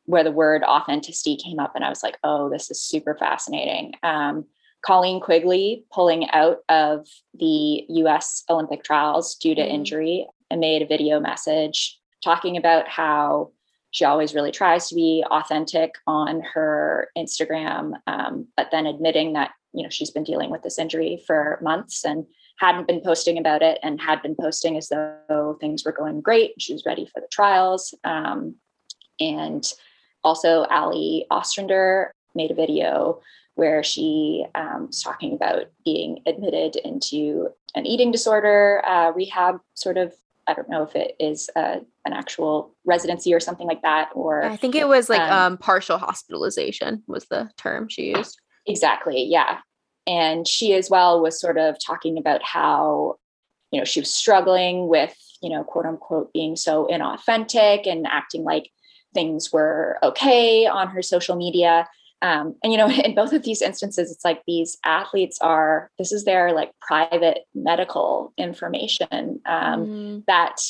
[0.05, 3.93] where the word authenticity came up and i was like oh this is super fascinating
[4.03, 4.45] um,
[4.85, 7.07] colleen quigley pulling out of
[7.39, 9.69] the us olympic trials due to Mhm.
[9.73, 13.51] injury and made a video message talking about how
[13.91, 19.51] she always really tries to be authentic on her instagram um, but then admitting that
[19.73, 22.25] you know she's been dealing with this injury for months and
[22.59, 26.51] hadn't been posting about it and had been posting as though things were going great
[26.59, 28.55] she was ready for the trials um,
[29.19, 29.73] and
[30.23, 33.21] also, Allie Ostrander made a video
[33.55, 39.97] where she um, was talking about being admitted into an eating disorder uh, rehab sort
[39.97, 40.13] of.
[40.45, 44.43] I don't know if it is uh, an actual residency or something like that, or
[44.43, 48.37] I think it was like Um, um, partial hospitalization was the term she used.
[48.67, 49.23] Exactly.
[49.23, 49.59] Yeah.
[50.05, 53.15] And she as well was sort of talking about how,
[53.71, 58.43] you know, she was struggling with, you know, quote unquote, being so inauthentic and acting
[58.43, 58.69] like
[59.13, 61.87] things were okay on her social media.
[62.21, 66.11] Um, and, you know, in both of these instances, it's like these athletes are, this
[66.11, 70.25] is their like private medical information um, Mm.
[70.25, 70.61] that,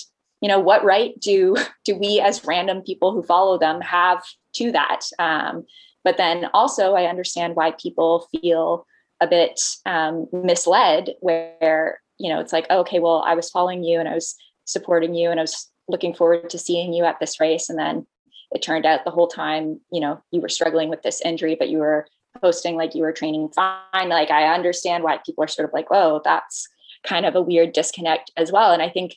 [0.41, 4.23] you know, what right do, do we as random people who follow them have
[4.55, 5.01] to that?
[5.19, 5.65] Um,
[6.03, 8.85] but then also I understand why people feel
[9.21, 13.83] a bit um, misled where, you know, it's like, oh, okay, well, I was following
[13.83, 17.19] you and I was supporting you and I was looking forward to seeing you at
[17.19, 17.69] this race.
[17.69, 18.05] And then
[18.53, 21.69] it turned out the whole time, you know, you were struggling with this injury, but
[21.69, 22.07] you were
[22.41, 24.09] posting like you were training fine.
[24.09, 26.67] Like I understand why people are sort of like, whoa, that's
[27.03, 28.71] kind of a weird disconnect as well.
[28.71, 29.15] And I think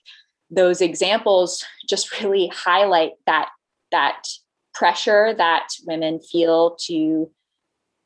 [0.51, 3.51] those examples just really highlight that
[3.92, 4.22] that
[4.75, 7.31] pressure that women feel to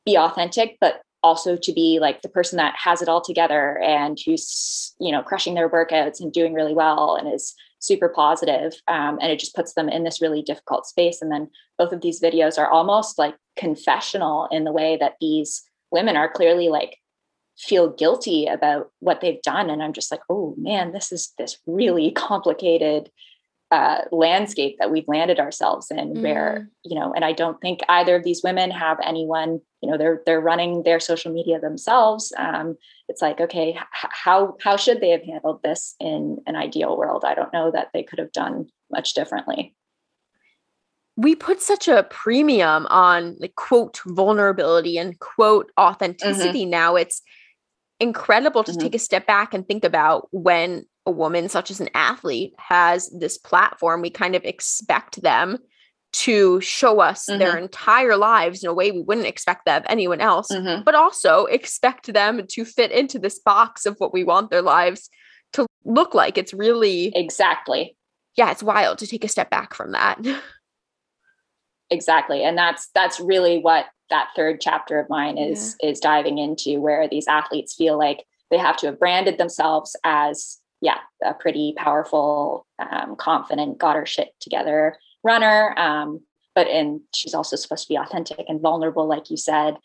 [0.05, 4.19] be authentic, but also to be like the person that has it all together and
[4.25, 9.19] who's you know crushing their workouts and doing really well and is super positive um,
[9.21, 11.21] and it just puts them in this really difficult space.
[11.21, 15.63] And then both of these videos are almost like confessional in the way that these
[15.91, 16.99] women are clearly like
[17.59, 19.69] feel guilty about what they've done.
[19.69, 23.11] And i'm just like oh man this is this really complicated
[23.71, 28.17] uh, landscape that we've landed ourselves in where you know and i don't think either
[28.17, 32.77] of these women have anyone you know they're they're running their social media themselves um,
[33.09, 37.25] it's like okay h- how how should they have handled this in an ideal world?
[37.25, 39.75] I don't know that they could have done much differently.
[41.17, 46.65] We put such a premium on like quote vulnerability and quote authenticity.
[46.65, 47.21] Now it's
[47.99, 48.81] incredible to Mhm.
[48.81, 53.11] take a step back and think about when a woman such as an athlete has
[53.19, 55.59] this platform we kind of expect them
[56.13, 60.21] to show us their entire lives in a way we wouldn't expect that of anyone
[60.21, 60.85] else Mhm.
[60.85, 65.09] but also expect them to fit into this box of what we want their lives
[65.53, 66.37] to look like.
[66.37, 67.97] It's really exactly.
[68.37, 70.19] Yeah it's wild to take a step back from that.
[71.93, 76.81] Exactly and that's that's really what that third chapter of mine is is diving into
[76.81, 81.75] where these athletes feel like they have to have branded themselves as yeah, a pretty
[81.77, 85.75] powerful, um, confident, got her shit together runner.
[85.79, 86.21] Um,
[86.55, 89.77] but and she's also supposed to be authentic and vulnerable, like you said.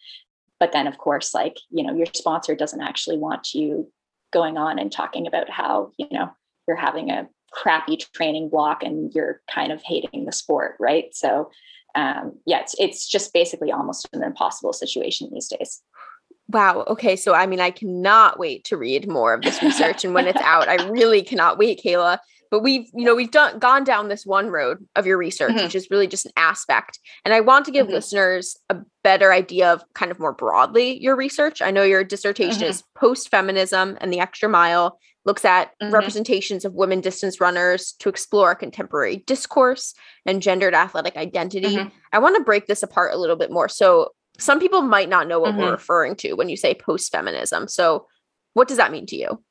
[0.59, 3.91] But then, of course, like you know, your sponsor doesn't actually want you
[4.33, 6.31] going on and talking about how you know
[6.67, 11.15] you're having a crappy training block and you're kind of hating the sport, right?
[11.15, 11.49] So
[11.95, 15.81] um, yeah, it's it's just basically almost an impossible situation these days.
[16.49, 16.83] Wow.
[16.88, 17.15] Okay.
[17.15, 20.03] So, I mean, I cannot wait to read more of this research.
[20.05, 22.19] and when it's out, I really cannot wait, Kayla.
[22.52, 25.64] But we've, you know, we've done gone down this one road of your research, mm-hmm.
[25.64, 27.00] which is really just an aspect.
[27.24, 27.96] And I want to give mm-hmm.
[27.96, 31.62] listeners a better idea of kind of more broadly your research.
[31.62, 32.70] I know your dissertation mm-hmm.
[32.70, 35.93] is post feminism and the extra mile looks at mm-hmm.
[35.93, 39.93] representations of women distance runners to explore contemporary discourse
[40.26, 41.76] and gendered athletic identity.
[41.76, 41.89] Mm-hmm.
[42.14, 43.68] I want to break this apart a little bit more.
[43.68, 45.62] So, some people might not know what mm-hmm.
[45.62, 47.70] we're referring to when you say post feminism.
[47.70, 48.06] So,
[48.54, 49.41] what does that mean to you?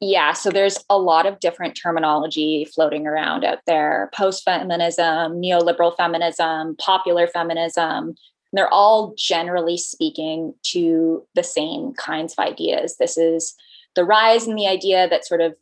[0.00, 4.10] Yeah, so there's a lot of different terminology floating around out there.
[4.14, 8.14] Post feminism, neoliberal feminism, popular feminism.
[8.54, 12.96] They're all generally speaking to the same kinds of ideas.
[12.96, 13.54] This is
[13.94, 15.54] the rise in the idea that sort of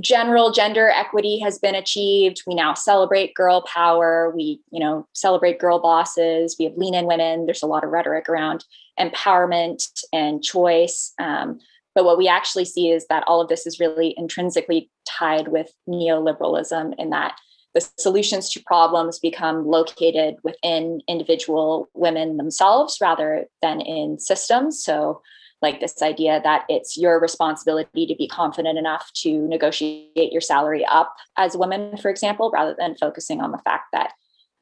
[0.00, 2.42] general gender equity has been achieved.
[2.46, 4.32] We now celebrate girl power.
[4.34, 6.56] We you know celebrate girl bosses.
[6.58, 7.44] We have lean in women.
[7.44, 8.64] There's a lot of rhetoric around
[8.98, 11.12] empowerment and choice.
[11.18, 11.60] Um,
[11.98, 15.68] but what we actually see is that all of this is really intrinsically tied with
[15.88, 17.36] neoliberalism in that
[17.74, 25.20] the solutions to problems become located within individual women themselves rather than in systems so
[25.60, 30.84] like this idea that it's your responsibility to be confident enough to negotiate your salary
[30.84, 34.12] up as a woman, for example, rather than focusing on the fact that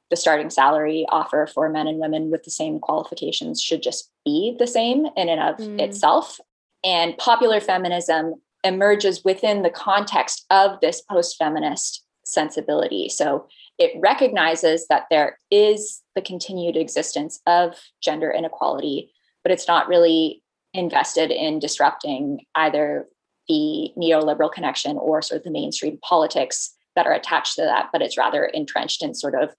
[0.09, 4.57] the starting salary offer for men and women with the same qualifications should just be
[4.59, 5.79] the same in and of mm.
[5.79, 6.41] itself.
[6.85, 13.09] And popular feminism emerges within the context of this post feminist sensibility.
[13.09, 13.47] So
[13.79, 19.13] it recognizes that there is the continued existence of gender inequality,
[19.43, 20.43] but it's not really
[20.75, 23.07] invested in disrupting either
[23.49, 28.03] the neoliberal connection or sort of the mainstream politics that are attached to that, but
[28.03, 29.55] it's rather entrenched in sort of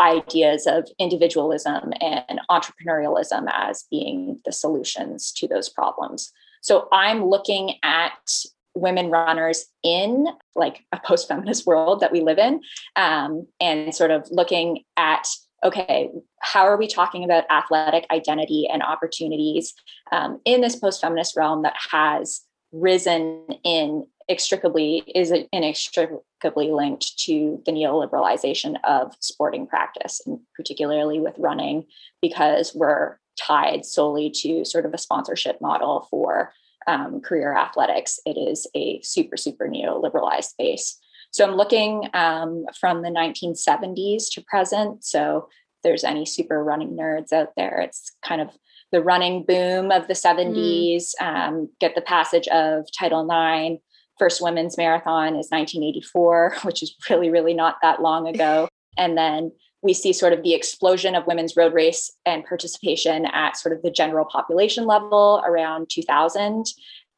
[0.00, 6.32] ideas of individualism and entrepreneurialism as being the solutions to those problems.
[6.62, 8.12] So I'm looking at
[8.74, 10.26] women runners in
[10.56, 12.60] like a post-feminist world that we live in
[12.96, 15.26] um, and sort of looking at
[15.64, 19.72] okay, how are we talking about athletic identity and opportunities
[20.12, 27.62] um, in this post feminist realm that has risen in inextricably is inextricably linked to
[27.66, 31.84] the neoliberalization of sporting practice and particularly with running
[32.22, 36.52] because we're tied solely to sort of a sponsorship model for
[36.86, 41.00] um, career athletics it is a super super neoliberalized space
[41.34, 45.04] so I'm looking um, from the 1970s to present.
[45.04, 45.48] So
[45.82, 48.50] there's any super running nerds out there, it's kind of
[48.92, 51.10] the running boom of the 70s.
[51.20, 51.26] Mm.
[51.26, 53.82] Um, get the passage of Title IX.
[54.18, 58.68] First women's marathon is 1984, which is really, really not that long ago.
[58.96, 59.52] And then
[59.82, 63.82] we see sort of the explosion of women's road race and participation at sort of
[63.82, 66.64] the general population level around 2000.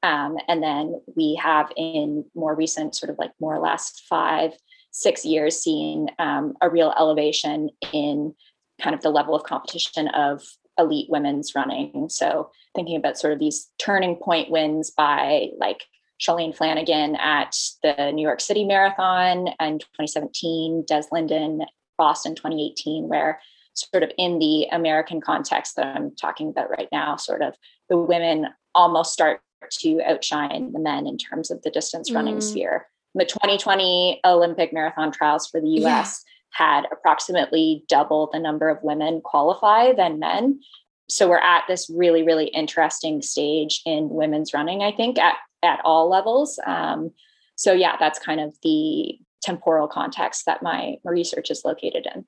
[0.03, 4.53] Um, and then we have in more recent, sort of like more or less five,
[4.90, 8.34] six years, seen um, a real elevation in
[8.80, 10.42] kind of the level of competition of
[10.78, 12.09] elite women's running.
[12.09, 15.84] So thinking about sort of these turning point wins by like
[16.21, 21.62] Shalane Flanagan at the New York City Marathon and 2017, Des Linden,
[21.99, 23.41] Boston 2018, where
[23.75, 27.55] sort of in the American context that I'm talking about right now, sort of
[27.89, 29.41] the women almost start
[29.71, 32.43] to outshine the men in terms of the distance running mm.
[32.43, 32.87] sphere.
[33.14, 36.25] The 2020 Olympic marathon trials for the US
[36.61, 36.67] yeah.
[36.67, 40.61] had approximately double the number of women qualify than men.
[41.09, 45.80] So we're at this really, really interesting stage in women's running, I think, at, at
[45.84, 46.59] all levels.
[46.66, 47.12] Um,
[47.54, 52.24] so, yeah, that's kind of the temporal context that my research is located in.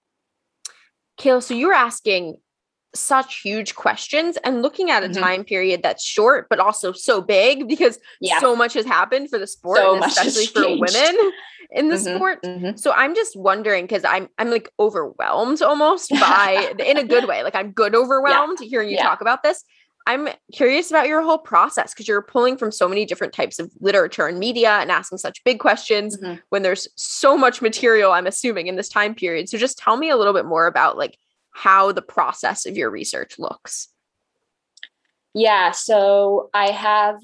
[1.20, 2.38] Kayla, so you were asking
[2.94, 5.20] such huge questions and looking at a mm-hmm.
[5.20, 8.40] time period that's short but also so big because yeah.
[8.40, 11.32] so much has happened for the sport so especially for women
[11.70, 12.16] in the mm-hmm.
[12.16, 12.76] sport mm-hmm.
[12.76, 17.42] so i'm just wondering because i'm i'm like overwhelmed almost by in a good way
[17.42, 18.68] like i'm good overwhelmed yeah.
[18.68, 19.02] hearing you yeah.
[19.02, 19.64] talk about this
[20.06, 23.70] i'm curious about your whole process because you're pulling from so many different types of
[23.80, 26.38] literature and media and asking such big questions mm-hmm.
[26.48, 30.08] when there's so much material i'm assuming in this time period so just tell me
[30.08, 31.18] a little bit more about like
[31.58, 33.88] how the process of your research looks.
[35.34, 37.16] Yeah, so I have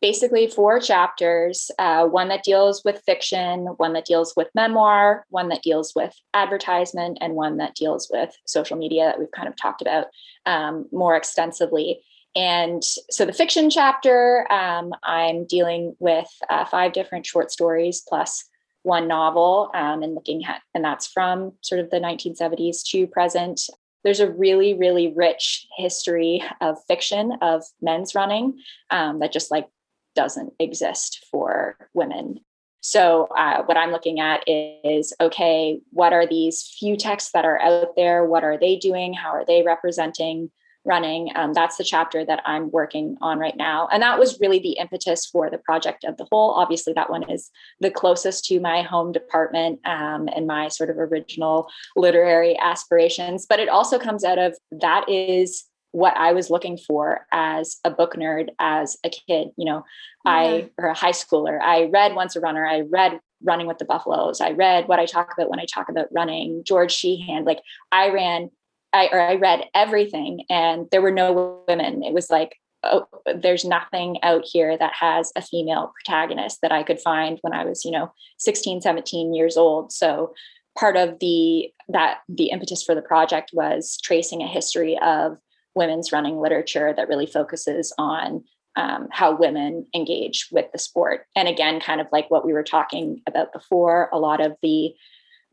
[0.00, 5.48] basically four chapters uh, one that deals with fiction, one that deals with memoir, one
[5.48, 9.56] that deals with advertisement, and one that deals with social media that we've kind of
[9.56, 10.06] talked about
[10.46, 12.00] um, more extensively.
[12.34, 18.44] And so the fiction chapter, um, I'm dealing with uh, five different short stories plus
[18.84, 23.62] one novel um, and looking at, and that's from sort of the 1970s to present.
[24.04, 28.58] There's a really, really rich history of fiction of men's running
[28.90, 29.66] um, that just like
[30.14, 32.40] doesn't exist for women.
[32.82, 37.58] So, uh, what I'm looking at is okay, what are these few texts that are
[37.58, 38.26] out there?
[38.26, 39.14] What are they doing?
[39.14, 40.50] How are they representing
[40.84, 41.30] running.
[41.34, 43.88] Um, that's the chapter that I'm working on right now.
[43.90, 46.50] And that was really the impetus for the project of the whole.
[46.50, 50.98] Obviously, that one is the closest to my home department um, and my sort of
[50.98, 53.46] original literary aspirations.
[53.46, 57.90] But it also comes out of that is what I was looking for as a
[57.90, 59.84] book nerd as a kid, you know,
[60.24, 60.32] yeah.
[60.32, 61.60] I or a high schooler.
[61.60, 62.66] I read Once a Runner.
[62.66, 64.40] I read Running with the Buffaloes.
[64.40, 67.44] I read what I talk about when I talk about running, George Sheehan.
[67.44, 67.60] Like
[67.92, 68.50] I ran
[68.94, 72.02] I or I read everything and there were no women.
[72.02, 76.82] It was like, oh, there's nothing out here that has a female protagonist that I
[76.84, 79.92] could find when I was, you know, 16, 17 years old.
[79.92, 80.32] So
[80.78, 85.38] part of the that the impetus for the project was tracing a history of
[85.74, 88.44] women's running literature that really focuses on
[88.76, 91.26] um, how women engage with the sport.
[91.36, 94.94] And again, kind of like what we were talking about before, a lot of the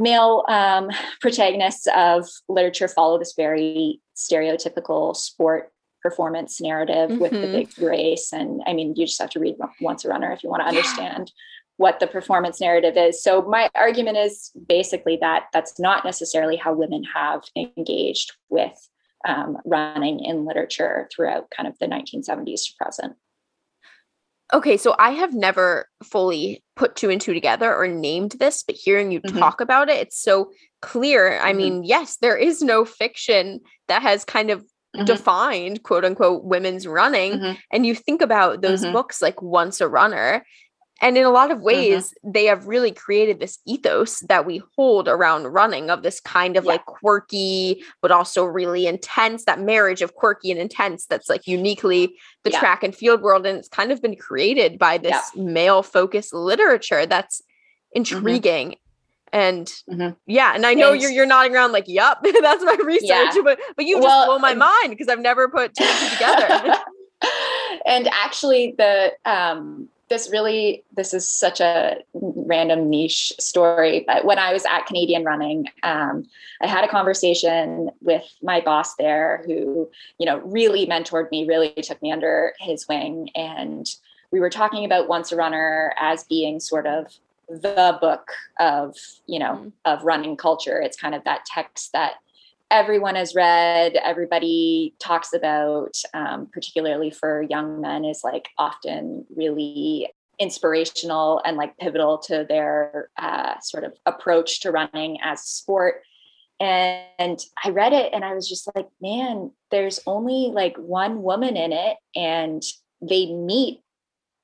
[0.02, 0.90] male um,
[1.22, 5.72] protagonists of literature follow this very stereotypical sport
[6.02, 7.20] performance narrative mm-hmm.
[7.20, 7.52] with the mm-hmm.
[7.52, 8.34] big race.
[8.34, 10.68] And I mean, you just have to read Once a Runner if you want to
[10.68, 11.32] understand
[11.78, 13.24] what the performance narrative is.
[13.24, 18.90] So my argument is basically that that's not necessarily how women have engaged with
[19.28, 23.14] um, running in literature throughout kind of the 1970s to present.
[24.54, 28.76] Okay, so I have never fully put two and two together or named this, but
[28.76, 29.38] hearing you mm-hmm.
[29.38, 31.40] talk about it, it's so clear.
[31.40, 31.58] I mm-hmm.
[31.58, 35.06] mean, yes, there is no fiction that has kind of mm-hmm.
[35.06, 37.34] defined quote unquote women's running.
[37.34, 37.54] Mm-hmm.
[37.72, 38.94] And you think about those mm-hmm.
[38.94, 40.46] books like Once a Runner,
[41.02, 41.66] and in a lot of mm-hmm.
[41.66, 42.32] ways, mm-hmm.
[42.32, 46.64] they have really created this ethos that we hold around running of this kind of
[46.64, 46.72] yeah.
[46.72, 52.14] like quirky, but also really intense, that marriage of quirky and intense that's like uniquely
[52.44, 52.60] the yeah.
[52.60, 53.46] track and field world.
[53.48, 55.44] And it's kind of been created by this yeah.
[55.44, 57.98] male focused literature that's mm-hmm.
[57.98, 58.68] intriguing.
[58.70, 58.76] Mm-hmm.
[59.34, 60.10] And mm-hmm.
[60.28, 63.86] yeah, and I know you're you're nodding around like, "Yep, that's my research." But but
[63.86, 66.76] you just well, blow my mind because I've never put two and two together.
[67.86, 74.38] and actually, the um, this really this is such a random niche story but when
[74.38, 76.26] i was at canadian running um,
[76.62, 81.70] i had a conversation with my boss there who you know really mentored me really
[81.82, 83.96] took me under his wing and
[84.32, 87.08] we were talking about once a runner as being sort of
[87.48, 88.98] the book of
[89.28, 89.70] you know mm-hmm.
[89.86, 92.16] of running culture it's kind of that text that
[92.72, 100.10] everyone has read, everybody talks about, um, particularly for young men, is like often really
[100.40, 106.02] inspirational and like pivotal to their uh, sort of approach to running as sport.
[106.60, 111.58] And I read it and I was just like, man, there's only like one woman
[111.58, 112.64] in it, and
[113.02, 113.82] they meet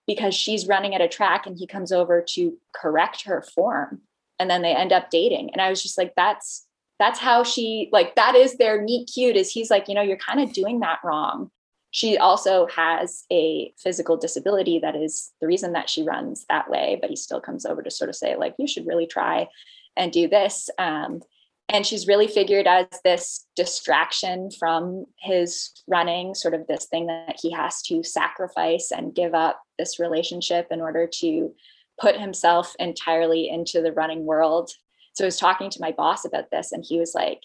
[0.05, 4.01] because she's running at a track and he comes over to correct her form
[4.39, 6.66] and then they end up dating and i was just like that's
[6.99, 10.17] that's how she like that is their meet cute is he's like you know you're
[10.17, 11.51] kind of doing that wrong.
[11.91, 16.97] She also has a physical disability that is the reason that she runs that way
[16.99, 19.47] but he still comes over to sort of say like you should really try
[19.95, 20.69] and do this.
[20.77, 21.21] Um,
[21.69, 27.37] and she's really figured as this distraction from his running sort of this thing that
[27.41, 31.53] he has to sacrifice and give up this relationship in order to
[31.99, 34.71] put himself entirely into the running world
[35.18, 37.41] so I was talking to my boss about this and he was like,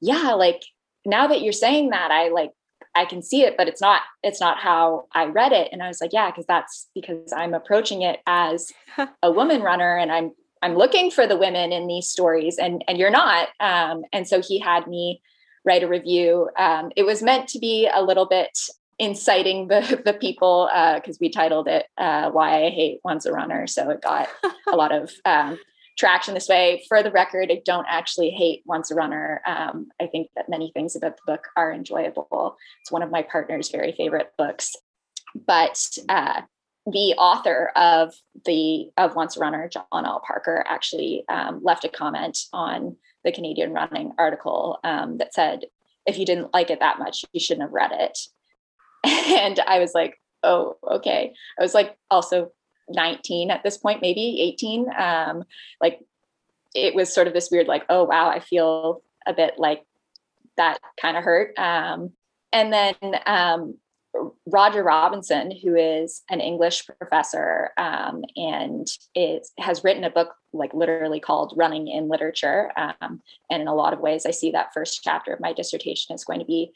[0.00, 0.64] yeah, like
[1.04, 2.50] now that you're saying that, I like,
[2.96, 5.68] I can see it, but it's not, it's not how I read it.
[5.70, 8.72] And I was like, yeah, because that's because I'm approaching it as
[9.22, 10.32] a woman runner and I'm,
[10.62, 13.50] I'm looking for the women in these stories and, and you're not.
[13.60, 15.22] Um, and so he had me
[15.64, 16.50] write a review.
[16.58, 18.58] Um, it was meant to be a little bit
[18.98, 23.32] inciting the the people because uh, we titled it uh, "Why I Hate Once a
[23.32, 24.28] Runner," so it got
[24.72, 25.58] a lot of um,
[25.96, 26.84] traction this way.
[26.88, 29.40] For the record, I don't actually hate Once a Runner.
[29.46, 32.56] Um, I think that many things about the book are enjoyable.
[32.80, 34.74] It's one of my partner's very favorite books.
[35.34, 36.42] But uh,
[36.86, 40.22] the author of the of Once a Runner, John L.
[40.26, 45.64] Parker, actually um, left a comment on the Canadian Running article um, that said,
[46.06, 48.18] "If you didn't like it that much, you shouldn't have read it."
[49.06, 51.34] And I was like, oh, okay.
[51.58, 52.52] I was like also
[52.88, 54.86] 19 at this point, maybe 18.
[54.96, 55.44] Um,
[55.80, 56.00] like
[56.74, 59.84] it was sort of this weird, like, oh wow, I feel a bit like
[60.56, 61.56] that kind of hurt.
[61.58, 62.12] Um,
[62.52, 62.94] and then
[63.26, 63.76] um,
[64.46, 70.72] Roger Robinson, who is an English professor um, and is has written a book like
[70.72, 73.20] literally called "Running in Literature," um,
[73.50, 76.24] and in a lot of ways, I see that first chapter of my dissertation is
[76.24, 76.72] going to be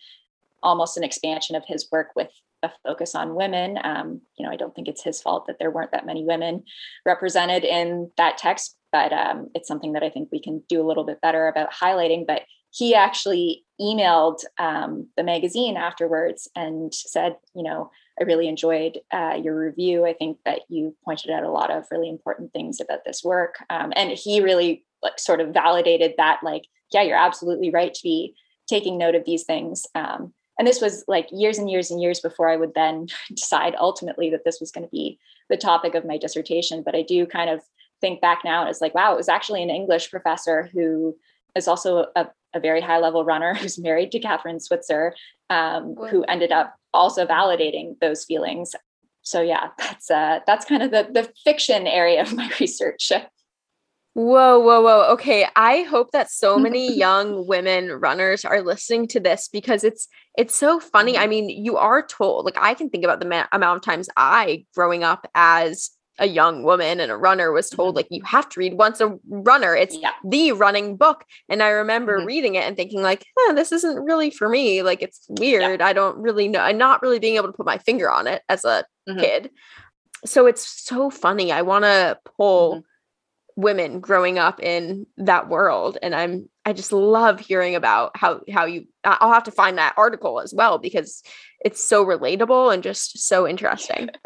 [0.63, 2.31] almost an expansion of his work with
[2.63, 3.79] a focus on women.
[3.83, 6.65] Um, you know, I don't think it's his fault that there weren't that many women
[7.07, 10.87] represented in that text, but um, it's something that I think we can do a
[10.87, 12.27] little bit better about highlighting.
[12.27, 17.91] But he actually emailed um, the magazine afterwards and said, you know,
[18.21, 20.05] I really enjoyed uh, your review.
[20.05, 23.57] I think that you pointed out a lot of really important things about this work.
[23.71, 28.03] Um, and he really like sort of validated that, like, yeah, you're absolutely right to
[28.03, 28.35] be
[28.69, 29.87] taking note of these things.
[29.95, 33.75] Um, and this was like years and years and years before I would then decide
[33.81, 36.83] ultimately that this was going to be the topic of my dissertation.
[36.83, 37.63] But I do kind of
[38.03, 41.17] think back now and it's like, wow, it was actually an English professor who
[41.57, 45.15] is also a, a very high level runner who's married to Kathrine Switzer,
[45.49, 48.75] um, who ended up also validating those feelings.
[49.23, 53.13] So yeah, that's uh, that's kind of the the fiction area of my research.
[54.15, 55.13] Whoa, whoa, whoa.
[55.13, 55.47] Okay.
[55.55, 60.55] I hope that so many young women runners are listening to this because it's it's
[60.55, 61.17] so funny.
[61.17, 61.31] I mm-hmm.
[61.31, 64.65] mean, you are told, like I can think about the ma- amount of times I
[64.75, 67.97] growing up as a young woman and a runner was told mm-hmm.
[67.97, 70.11] like you have to read once a runner it's yeah.
[70.23, 72.27] the running book and i remember mm-hmm.
[72.27, 75.87] reading it and thinking like eh, this isn't really for me like it's weird yeah.
[75.87, 78.43] i don't really know i'm not really being able to put my finger on it
[78.51, 79.19] as a mm-hmm.
[79.19, 79.51] kid
[80.27, 82.90] so it's so funny i want to pull mm-hmm
[83.61, 85.99] women growing up in that world.
[86.03, 89.95] And i'm i just love hearing about how how you i'll have to find that
[89.97, 91.23] article as well because
[91.63, 94.09] it's so relatable and just so interesting.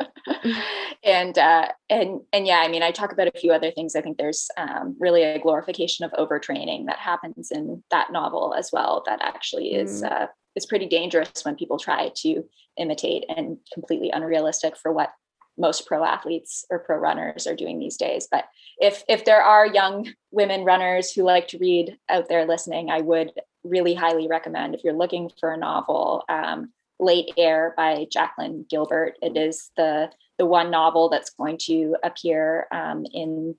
[1.07, 3.95] And uh and and yeah i mean i talk about a few other things.
[3.95, 8.71] I think there's um, really a glorification of overtraining that happens in that novel as
[8.73, 10.11] well that actually is mm.
[10.11, 12.43] uh is pretty dangerous when people try to
[12.79, 15.13] imitate and completely unrealistic for what
[15.57, 18.29] most pro athletes or pro runners are doing these days.
[18.31, 18.45] But
[18.79, 23.01] if if there are young women runners who like to read out there listening, I
[23.01, 23.33] would
[23.63, 29.15] really highly recommend if you're looking for a novel, um, Late Air by Jacqueline Gilbert.
[29.23, 33.55] It is the the one novel that's going to appear um, in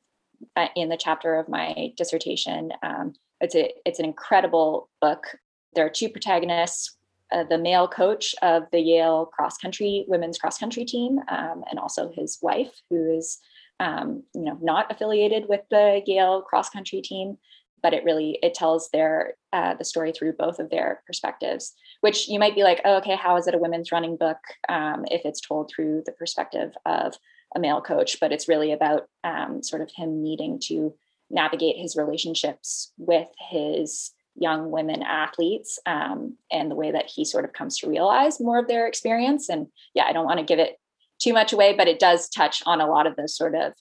[0.55, 2.71] uh, in the chapter of my dissertation.
[2.83, 5.37] Um, it's a it's an incredible book.
[5.73, 6.95] There are two protagonists
[7.35, 11.77] uh, the male coach of the Yale cross country women's cross country team, um, and
[11.77, 13.39] also his wife, who is
[13.81, 17.37] um, you know not affiliated with the Yale cross country team,
[17.83, 21.73] but it really it tells their uh, the story through both of their perspectives.
[21.99, 24.37] Which you might be like, oh, okay, how is it a women's running book
[24.69, 27.15] um, if it's told through the perspective of
[27.53, 28.17] a male coach?
[28.21, 30.93] But it's really about um, sort of him needing to
[31.29, 37.45] navigate his relationships with his young women athletes um, and the way that he sort
[37.45, 39.49] of comes to realize more of their experience.
[39.49, 40.77] And yeah, I don't want to give it
[41.19, 43.73] too much away, but it does touch on a lot of those sort of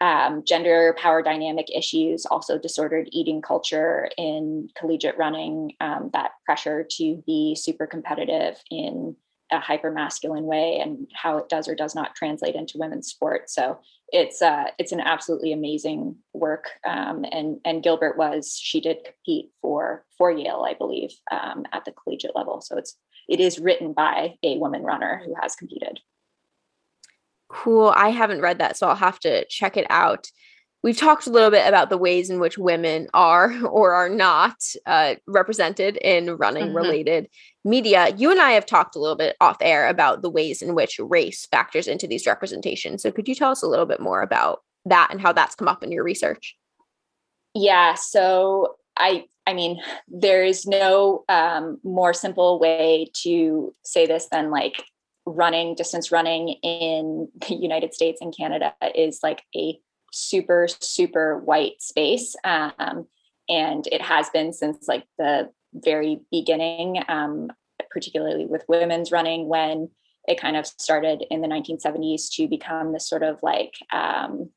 [0.00, 6.86] um, gender power dynamic issues, also disordered eating culture in collegiate running, um, that pressure
[6.92, 9.16] to be super competitive in
[9.50, 13.50] a hyper masculine way and how it does or does not translate into women's sport.
[13.50, 13.80] So
[14.10, 16.70] it's uh, it's an absolutely amazing work.
[16.86, 21.84] Um, and and Gilbert was she did compete for for Yale, I believe, um, at
[21.84, 22.60] the collegiate level.
[22.60, 22.96] So it's
[23.28, 26.00] it is written by a woman runner who has competed.
[27.48, 27.92] Cool.
[27.94, 30.30] I haven't read that, so I'll have to check it out
[30.82, 34.56] we've talked a little bit about the ways in which women are or are not
[34.86, 36.76] uh, represented in running mm-hmm.
[36.76, 37.28] related
[37.64, 38.14] media.
[38.16, 40.98] You and I have talked a little bit off air about the ways in which
[40.98, 43.02] race factors into these representations.
[43.02, 45.68] So, could you tell us a little bit more about that and how that's come
[45.68, 46.56] up in your research?
[47.54, 47.94] Yeah.
[47.94, 54.50] So, I I mean, there is no um, more simple way to say this than
[54.50, 54.84] like
[55.24, 59.78] running, distance running in the United States and Canada is like a
[60.12, 63.06] super super white space um,
[63.48, 67.50] and it has been since like the very beginning um,
[67.90, 69.88] particularly with women's running when
[70.26, 74.50] it kind of started in the 1970s to become this sort of like um,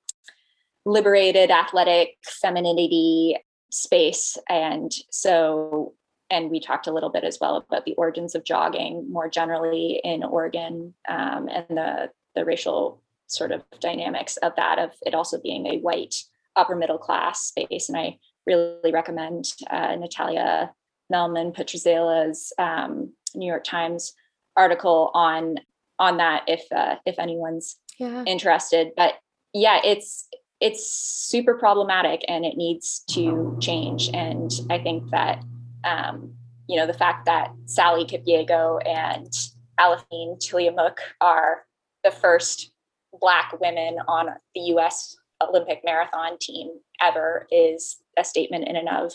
[0.85, 3.37] liberated athletic femininity
[3.71, 4.37] space.
[4.49, 5.93] And so
[6.29, 9.99] and we talked a little bit as well about the origins of jogging more generally
[10.03, 13.01] in oregon um, and the the racial
[13.31, 16.15] sort of dynamics of that of it also being a white
[16.55, 20.71] upper middle class space and i really recommend uh, natalia
[21.11, 24.13] mehlman Petrzela's um, new york times
[24.55, 25.55] article on
[25.99, 28.23] on that if uh, if anyone's yeah.
[28.25, 28.91] interested.
[28.97, 29.13] But
[29.53, 30.27] yeah, it's
[30.59, 34.09] it's super problematic and it needs to change.
[34.13, 35.43] And I think that
[35.83, 36.33] um,
[36.67, 39.31] you know the fact that Sally Kipyego and
[39.79, 41.63] Aliphine Tuliamuk are
[42.03, 42.70] the first
[43.19, 45.15] Black women on the U.S.
[45.41, 46.69] Olympic marathon team
[47.01, 49.13] ever is a statement in and of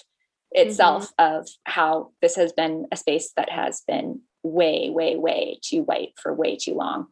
[0.53, 1.39] itself mm-hmm.
[1.39, 6.13] of how this has been a space that has been way, way, way too white
[6.21, 7.07] for way too long.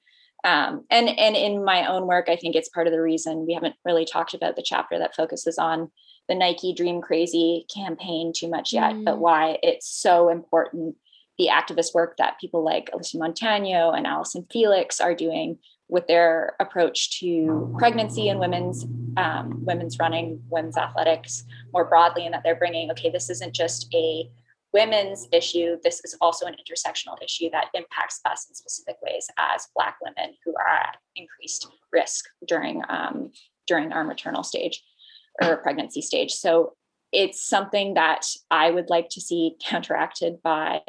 [0.44, 3.54] Um, and and in my own work, I think it's part of the reason we
[3.54, 5.90] haven't really talked about the chapter that focuses on
[6.28, 9.04] the Nike Dream Crazy campaign too much yet, mm.
[9.04, 10.96] but why it's so important
[11.38, 15.58] the activist work that people like Alysia Montano and Allyson Felix are doing
[15.88, 18.84] with their approach to pregnancy and women's
[19.16, 23.92] um, women's running, women's athletics more broadly, and that they're bringing okay, this isn't just
[23.94, 24.28] a
[24.72, 25.76] women's issue.
[25.82, 30.34] This is also an intersectional issue that impacts us in specific ways as Black women
[30.44, 33.30] who are at increased risk during um,
[33.66, 34.82] during our maternal stage
[35.42, 36.32] or pregnancy stage.
[36.32, 36.74] So
[37.12, 40.80] it's something that I would like to see counteracted by,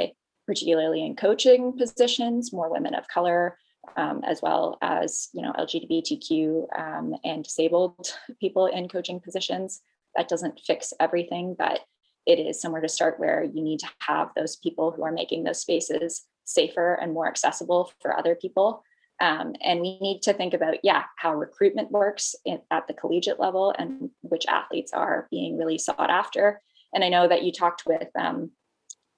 [0.47, 3.57] particularly in coaching positions, more women of color,
[3.97, 9.81] um, as well as you know LGBTQ um, and disabled people in coaching positions.
[10.15, 11.81] That doesn't fix everything, but
[12.25, 15.43] it is somewhere to start where you need to have those people who are making
[15.43, 18.83] those spaces safer and more accessible for other people.
[19.21, 23.39] Um, and we need to think about, yeah, how recruitment works in, at the collegiate
[23.39, 26.61] level and which athletes are being really sought after.
[26.93, 28.51] And I know that you talked with um,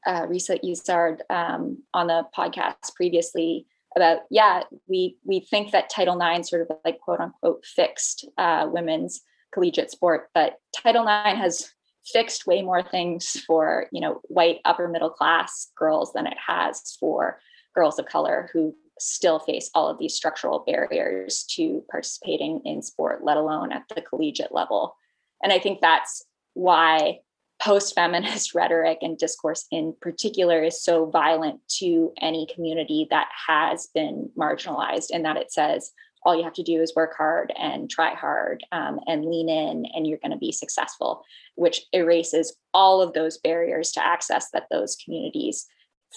[0.05, 3.65] uh, Risa um, on the podcast previously
[3.97, 8.67] about, yeah, we we think that Title IX sort of like quote unquote fixed uh,
[8.71, 9.21] women's
[9.53, 11.69] collegiate sport, but Title IX has
[12.13, 16.95] fixed way more things for you know white upper middle class girls than it has
[16.99, 17.39] for
[17.75, 23.23] girls of color who still face all of these structural barriers to participating in sport
[23.23, 24.95] let alone at the collegiate level.
[25.43, 26.23] And i think that's
[26.53, 27.19] why
[27.61, 34.29] post-feminist rhetoric and discourse in particular is so violent to any community that has been
[34.37, 35.91] marginalized in that it says
[36.23, 39.85] all you have to do is work hard and try hard um, and lean in
[39.93, 41.23] and you're going to be successful
[41.55, 45.65] which erases all of those barriers to access that those communities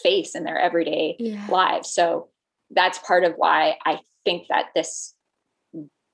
[0.03, 1.47] face in their everyday yeah.
[1.49, 2.29] lives so
[2.71, 5.15] that's part of why i think that this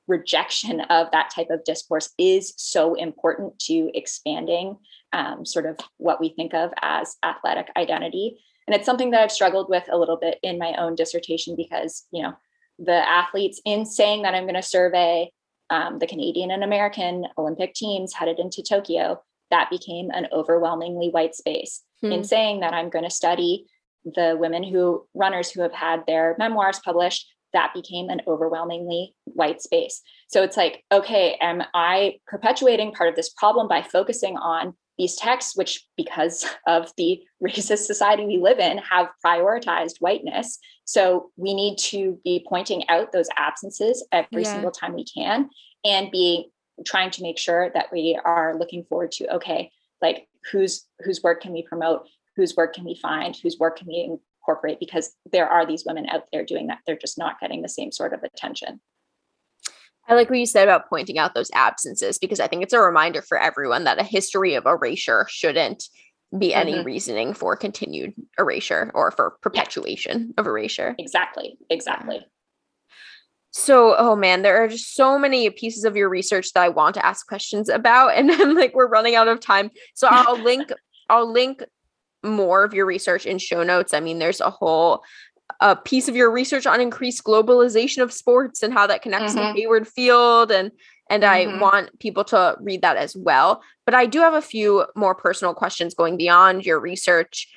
[0.08, 4.76] rejection of that type of discourse is so important to expanding
[5.12, 9.32] um, sort of what we think of as athletic identity and it's something that i've
[9.32, 12.34] struggled with a little bit in my own dissertation because you know
[12.78, 15.30] the athletes in saying that I'm going to survey
[15.70, 21.34] um, the Canadian and American Olympic teams headed into Tokyo, that became an overwhelmingly white
[21.34, 21.82] space.
[22.00, 22.12] Hmm.
[22.12, 23.66] In saying that I'm going to study
[24.04, 29.62] the women who runners who have had their memoirs published, that became an overwhelmingly white
[29.62, 30.02] space.
[30.28, 35.16] So it's like, okay, am I perpetuating part of this problem by focusing on these
[35.16, 40.58] texts, which because of the racist society we live in, have prioritized whiteness.
[40.84, 44.52] So we need to be pointing out those absences every yeah.
[44.52, 45.50] single time we can
[45.84, 46.50] and be
[46.84, 49.70] trying to make sure that we are looking forward to, okay,
[50.02, 53.86] like whose whose work can we promote, whose work can we find, whose work can
[53.86, 54.16] we
[54.46, 56.78] incorporate, because there are these women out there doing that.
[56.86, 58.80] They're just not getting the same sort of attention.
[60.08, 62.80] I like what you said about pointing out those absences because I think it's a
[62.80, 65.84] reminder for everyone that a history of erasure shouldn't
[66.36, 66.84] be any mm-hmm.
[66.86, 70.40] reasoning for continued erasure or for perpetuation yeah.
[70.40, 70.94] of erasure.
[70.98, 71.58] Exactly.
[71.70, 72.24] Exactly.
[73.50, 76.94] So, oh man, there are just so many pieces of your research that I want
[76.96, 79.70] to ask questions about, and then like we're running out of time.
[79.94, 80.70] So I'll link,
[81.08, 81.64] I'll link
[82.26, 83.94] more of your research in show notes.
[83.94, 85.02] I mean, there's a whole
[85.60, 89.54] a piece of your research on increased globalization of sports and how that connects mm-hmm.
[89.54, 90.70] to Hayward Field and
[91.08, 91.56] and mm-hmm.
[91.56, 93.62] I want people to read that as well.
[93.84, 97.48] But I do have a few more personal questions going beyond your research.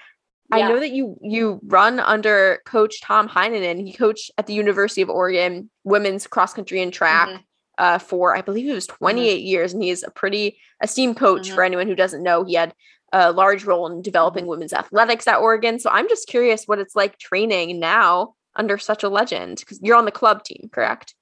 [0.52, 0.66] Yeah.
[0.66, 3.86] I know that you you run under coach Tom Heinonen.
[3.86, 7.42] He coached at the University of Oregon women's cross country and track mm-hmm.
[7.78, 9.06] uh, for I believe it was mm-hmm.
[9.06, 11.66] 28 years, and he's a pretty esteemed coach for mm-hmm.
[11.66, 12.44] anyone who doesn't know.
[12.44, 12.74] He had
[13.12, 14.52] a large role in developing mm-hmm.
[14.52, 15.80] women's athletics at Oregon.
[15.80, 19.96] So I'm just curious what it's like training now under such a legend because you're
[19.96, 21.14] on the club team, correct?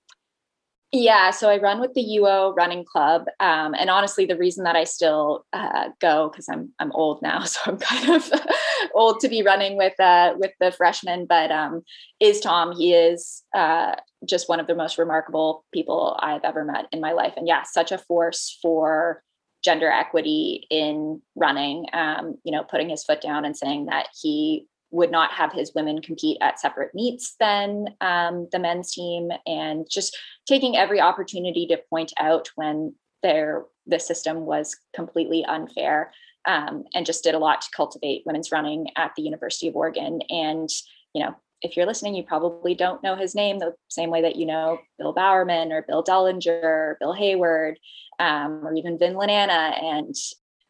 [0.93, 4.77] Yeah, so I run with the UO Running Club, um, and honestly, the reason that
[4.77, 8.31] I still uh, go because I'm I'm old now, so I'm kind of
[8.95, 11.25] old to be running with uh, with the freshmen.
[11.25, 11.81] But um,
[12.21, 12.71] is Tom?
[12.71, 17.11] He is uh, just one of the most remarkable people I've ever met in my
[17.11, 19.21] life, and yeah, such a force for
[19.67, 21.87] gender equity in running.
[21.91, 25.73] Um, you know, putting his foot down and saying that he would not have his
[25.75, 31.67] women compete at separate meets than um, the men's team, and just taking every opportunity
[31.67, 36.13] to point out when there the system was completely unfair,
[36.47, 40.21] um, and just did a lot to cultivate women's running at the University of Oregon.
[40.29, 40.69] And
[41.13, 44.35] you know, if you're listening, you probably don't know his name the same way that
[44.35, 47.79] you know Bill Bowerman or Bill Dellinger, or Bill Hayward,
[48.19, 49.81] um, or even Vin Lananna.
[49.81, 50.15] And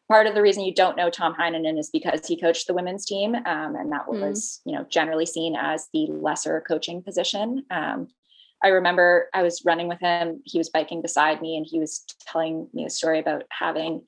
[0.08, 3.04] part of the reason you don't know Tom Heinonen is because he coached the women's
[3.04, 4.20] team, um, and that mm.
[4.20, 7.64] was you know generally seen as the lesser coaching position.
[7.70, 8.08] Um,
[8.62, 10.42] I remember I was running with him.
[10.44, 14.02] He was biking beside me, and he was telling me a story about having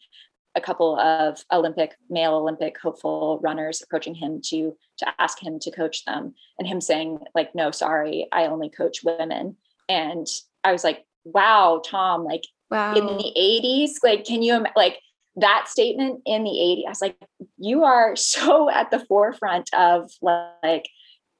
[0.54, 5.70] a couple of Olympic male Olympic hopeful runners approaching him to to ask him to
[5.70, 9.56] coach them, and him saying like, "No, sorry, I only coach women."
[9.88, 10.26] And
[10.64, 12.24] I was like, "Wow, Tom!
[12.24, 12.94] Like wow.
[12.94, 14.98] in the '80s, like can you like?"
[15.36, 17.16] that statement in the 80s, I was like,
[17.56, 20.86] you are so at the forefront of like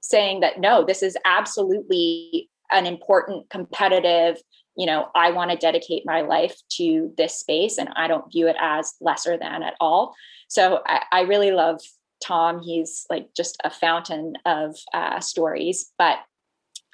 [0.00, 4.36] saying that no, this is absolutely an important competitive
[4.80, 8.48] you know, I want to dedicate my life to this space and I don't view
[8.48, 10.14] it as lesser than at all.
[10.48, 11.82] So I, I really love
[12.24, 12.62] Tom.
[12.62, 15.92] He's like just a fountain of uh, stories.
[15.98, 16.20] But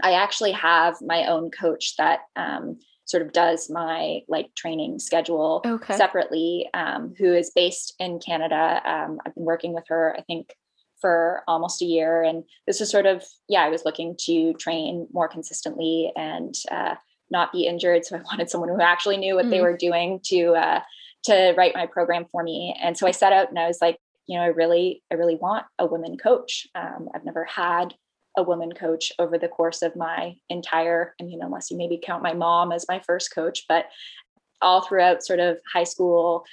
[0.02, 5.62] I actually have my own coach that um, sort of does my like training schedule
[5.64, 5.96] okay.
[5.96, 8.82] separately, um, who is based in Canada.
[8.84, 10.56] Um, I've been working with her, I think,
[11.00, 12.24] for almost a year.
[12.24, 16.96] And this was sort of, yeah, I was looking to train more consistently and uh,
[17.30, 18.04] not be injured.
[18.04, 19.50] So I wanted someone who actually knew what mm.
[19.50, 20.80] they were doing to uh,
[21.24, 22.76] to write my program for me.
[22.80, 25.36] And so I set out and I was like, you know, I really, I really
[25.36, 26.66] want a woman coach.
[26.74, 27.94] Um, I've never had
[28.36, 32.22] a woman coach over the course of my entire, I mean, unless you maybe count
[32.22, 33.86] my mom as my first coach, but
[34.62, 36.44] all throughout sort of high school,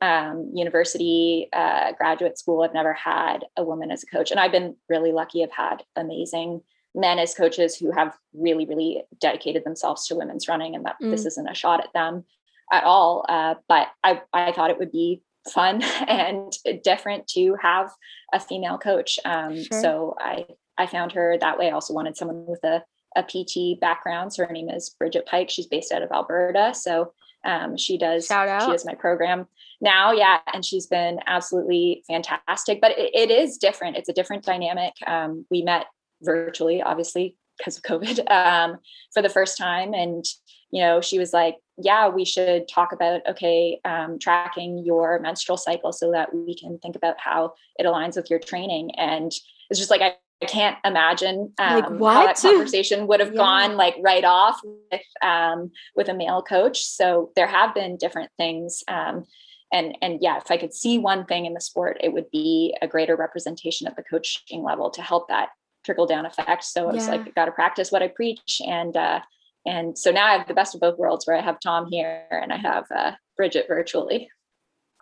[0.00, 4.30] um, university, uh, graduate school, I've never had a woman as a coach.
[4.30, 5.42] And I've been really lucky.
[5.42, 6.62] I've had amazing
[6.96, 11.10] men as coaches who have really, really dedicated themselves to women's running, and that mm.
[11.10, 12.24] this isn't a shot at them
[12.72, 13.24] at all.
[13.28, 15.22] Uh, but I, I thought it would be
[15.52, 17.90] fun and different to have
[18.32, 19.18] a female coach.
[19.24, 19.80] Um, sure.
[19.80, 20.46] So I,
[20.78, 21.68] I found her that way.
[21.68, 22.82] I also wanted someone with a,
[23.14, 24.32] a PT background.
[24.32, 25.50] So her name is Bridget Pike.
[25.50, 26.74] She's based out of Alberta.
[26.74, 27.12] So
[27.44, 28.62] um, she does Shout out.
[28.62, 29.46] she does my program
[29.80, 34.44] now yeah and she's been absolutely fantastic but it, it is different it's a different
[34.44, 35.86] dynamic um, we met
[36.22, 38.78] virtually, obviously, because of COVID, um,
[39.12, 39.94] for the first time.
[39.94, 40.24] And,
[40.70, 45.58] you know, she was like, yeah, we should talk about, okay, um, tracking your menstrual
[45.58, 48.92] cycle so that we can think about how it aligns with your training.
[48.96, 49.32] And
[49.70, 53.36] it's just like, I, I can't imagine um, like how that conversation would have yeah.
[53.36, 56.84] gone like right off with um, with a male coach.
[56.84, 59.24] So there have been different things, um,
[59.72, 62.76] and and yeah, if I could see one thing in the sport, it would be
[62.82, 65.48] a greater representation at the coaching level to help that
[65.86, 66.64] trickle down effect.
[66.64, 68.60] So I was like, I got to practice what I preach.
[68.66, 69.20] And, uh,
[69.64, 72.26] and so now I have the best of both worlds where I have Tom here
[72.30, 74.28] and I have uh, Bridget virtually.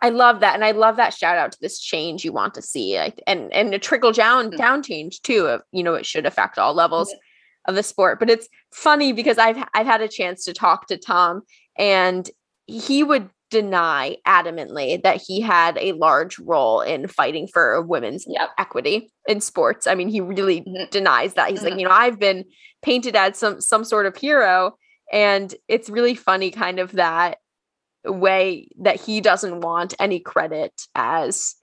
[0.01, 0.55] I love that.
[0.55, 2.95] And I love that shout out to this change you want to see.
[2.95, 4.57] and, and a trickle down, mm-hmm.
[4.57, 5.47] down change too.
[5.47, 7.69] Of, you know, it should affect all levels mm-hmm.
[7.69, 10.97] of the sport, but it's funny because I've, I've had a chance to talk to
[10.97, 11.41] Tom
[11.77, 12.29] and
[12.67, 18.49] he would deny adamantly that he had a large role in fighting for women's yep.
[18.57, 19.87] equity in sports.
[19.87, 20.89] I mean, he really mm-hmm.
[20.91, 21.49] denies that.
[21.49, 21.69] He's mm-hmm.
[21.69, 22.45] like, you know, I've been
[22.81, 24.75] painted as some some sort of hero
[25.11, 27.37] and it's really funny kind of that
[28.05, 31.55] way that he doesn't want any credit as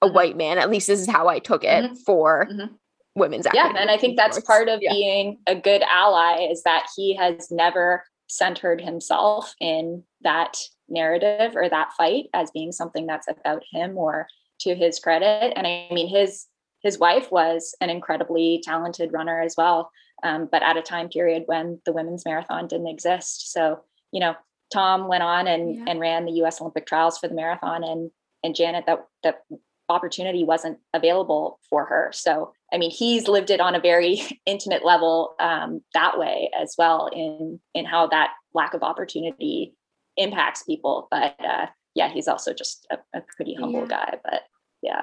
[0.00, 0.14] a mm-hmm.
[0.14, 0.58] white man.
[0.58, 1.94] At least this is how I took it mm-hmm.
[2.06, 2.74] for mm-hmm.
[3.14, 3.64] women's equity.
[3.64, 4.46] Yeah, and I think that's sports.
[4.46, 4.92] part of yeah.
[4.92, 10.56] being a good ally is that he has never centered himself in that
[10.88, 14.26] narrative or that fight as being something that's about him or
[14.60, 15.52] to his credit.
[15.56, 16.46] And I mean, his
[16.80, 19.90] his wife was an incredibly talented runner as well,
[20.22, 23.52] um, but at a time period when the women's marathon didn't exist.
[23.52, 23.80] So
[24.12, 24.34] you know,
[24.72, 25.84] Tom went on and yeah.
[25.88, 26.60] and ran the U.S.
[26.60, 28.10] Olympic trials for the marathon, and
[28.42, 29.42] and Janet that that
[29.88, 32.10] opportunity wasn't available for her.
[32.12, 36.74] So I mean, he's lived it on a very intimate level um, that way as
[36.78, 39.74] well in in how that lack of opportunity
[40.18, 41.08] impacts people.
[41.10, 43.86] But uh, yeah, he's also just a, a pretty humble yeah.
[43.86, 44.18] guy.
[44.22, 44.42] But
[44.82, 45.02] yeah.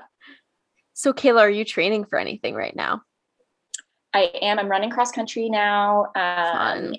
[0.94, 3.02] So, Kayla, are you training for anything right now?
[4.14, 4.60] I am.
[4.60, 6.06] I'm running cross country now.
[6.16, 6.94] Um,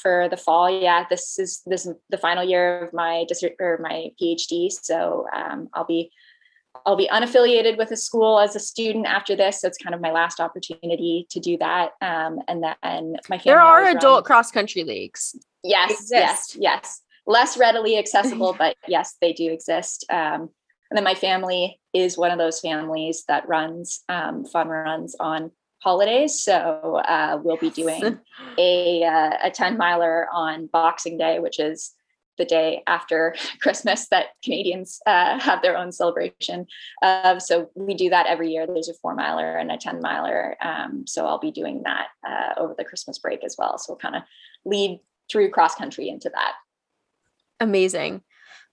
[0.00, 1.06] for the fall, yeah.
[1.10, 5.68] This is this is the final year of my district or my PhD, so um,
[5.74, 6.12] I'll be
[6.86, 9.60] I'll be unaffiliated with a school as a student after this.
[9.60, 11.90] So it's kind of my last opportunity to do that.
[12.00, 13.42] Um, and then my family.
[13.44, 14.24] There are adult run.
[14.24, 15.34] cross country leagues.
[15.64, 20.04] Yes, yes, yes less readily accessible, but yes, they do exist.
[20.10, 20.50] Um,
[20.90, 25.50] And then my family is one of those families that runs um, fun runs on
[25.82, 26.42] holidays.
[26.42, 28.18] So uh, we'll be doing
[28.58, 31.92] a, uh, a 10 miler on Boxing Day, which is
[32.38, 36.66] the day after Christmas that Canadians uh, have their own celebration.
[37.02, 38.66] Uh, so we do that every year.
[38.66, 40.56] There's a four miler and a 10 miler.
[40.62, 43.78] Um, so I'll be doing that uh, over the Christmas break as well.
[43.78, 44.22] So we'll kind of
[44.64, 45.00] lead
[45.30, 46.52] through cross country into that.
[47.62, 48.22] Amazing.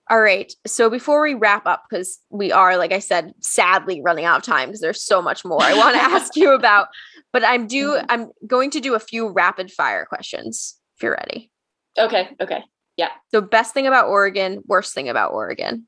[0.09, 0.51] All right.
[0.65, 4.43] So before we wrap up, because we are, like I said, sadly running out of
[4.43, 6.87] time because there's so much more I want to ask you about.
[7.31, 8.05] But I'm do mm-hmm.
[8.09, 11.51] I'm going to do a few rapid fire questions if you're ready.
[11.97, 12.29] Okay.
[12.41, 12.63] Okay.
[12.97, 13.09] Yeah.
[13.31, 15.87] So best thing about Oregon, worst thing about Oregon.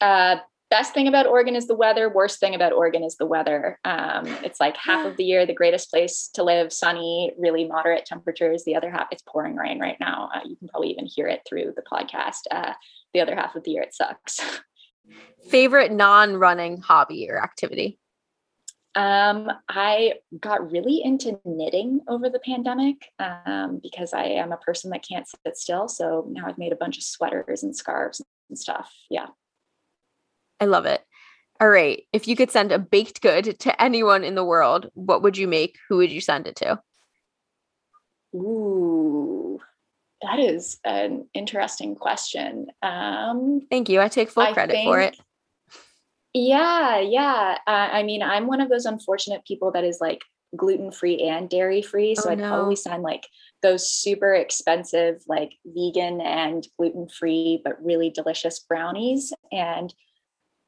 [0.00, 0.38] Uh
[0.70, 2.08] best thing about Oregon is the weather.
[2.08, 3.78] Worst thing about Oregon is the weather.
[3.84, 8.06] Um, it's like half of the year the greatest place to live, sunny, really moderate
[8.06, 8.64] temperatures.
[8.64, 10.30] The other half, it's pouring rain right now.
[10.34, 12.42] Uh, you can probably even hear it through the podcast.
[12.50, 12.72] Uh,
[13.14, 14.40] the other half of the year, it sucks.
[15.50, 17.98] Favorite non-running hobby or activity?
[18.96, 24.90] Um, I got really into knitting over the pandemic um, because I am a person
[24.90, 25.86] that can't sit still.
[25.86, 28.90] So now I've made a bunch of sweaters and scarves and stuff.
[29.10, 29.26] Yeah.
[30.60, 31.02] I love it.
[31.60, 32.02] All right.
[32.12, 35.48] If you could send a baked good to anyone in the world, what would you
[35.48, 35.78] make?
[35.88, 36.80] Who would you send it to?
[38.34, 39.58] Ooh,
[40.22, 42.66] that is an interesting question.
[42.82, 44.00] Um, Thank you.
[44.00, 45.16] I take full credit think, for it.
[46.34, 47.58] Yeah, yeah.
[47.66, 50.20] Uh, I mean, I'm one of those unfortunate people that is like
[50.54, 52.14] gluten free and dairy free.
[52.14, 52.48] So oh, I'd no.
[52.48, 53.26] probably send like
[53.62, 59.32] those super expensive, like vegan and gluten free, but really delicious brownies.
[59.50, 59.94] And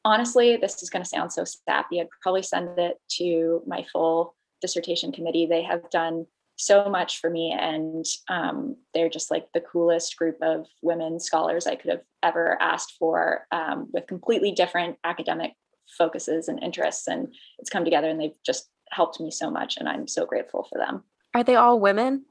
[0.08, 2.00] honestly, this is going to sound so sappy.
[2.00, 5.46] I'd probably send it to my full dissertation committee.
[5.46, 10.38] They have done so much for me, and um, they're just like the coolest group
[10.42, 15.52] of women scholars I could have ever asked for, um, with completely different academic
[15.96, 17.06] focuses and interests.
[17.06, 20.66] And it's come together, and they've just helped me so much, and I'm so grateful
[20.68, 21.04] for them.
[21.34, 22.24] Are they all women?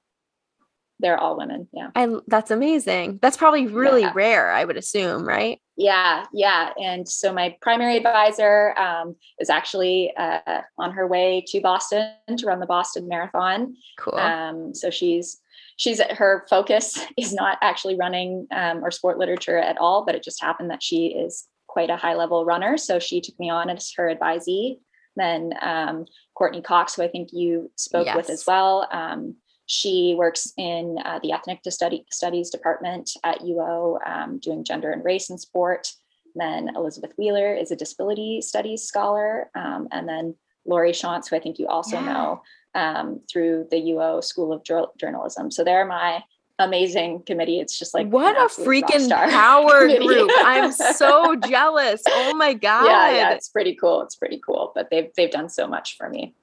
[0.99, 1.67] They're all women.
[1.73, 1.89] Yeah.
[1.95, 3.19] I that's amazing.
[3.21, 4.13] That's probably really yeah.
[4.15, 5.61] rare, I would assume, right?
[5.75, 6.71] Yeah, yeah.
[6.81, 12.45] And so my primary advisor um, is actually uh, on her way to Boston to
[12.47, 13.75] run the Boston Marathon.
[13.99, 14.17] Cool.
[14.17, 15.39] Um, so she's
[15.77, 20.23] she's her focus is not actually running um, or sport literature at all, but it
[20.23, 22.75] just happened that she is quite a high level runner.
[22.77, 24.79] So she took me on as her advisee.
[25.15, 28.15] Then um, Courtney Cox, who I think you spoke yes.
[28.15, 28.87] with as well.
[28.91, 29.35] Um,
[29.67, 35.03] she works in uh, the ethnic study, studies department at UO, um, doing gender and
[35.03, 35.91] race in sport.
[36.35, 39.49] Then Elizabeth Wheeler is a disability studies scholar.
[39.55, 42.05] Um, and then Lori Shontz, who I think you also yeah.
[42.05, 42.41] know
[42.75, 45.51] um, through the UO School of Journalism.
[45.51, 46.23] So they're my
[46.59, 47.59] amazing committee.
[47.59, 50.31] It's just like what a freaking power group.
[50.37, 52.03] I'm so jealous.
[52.07, 52.85] Oh my god.
[52.85, 54.01] Yeah, yeah, it's pretty cool.
[54.01, 54.71] It's pretty cool.
[54.73, 56.33] But they've they've done so much for me.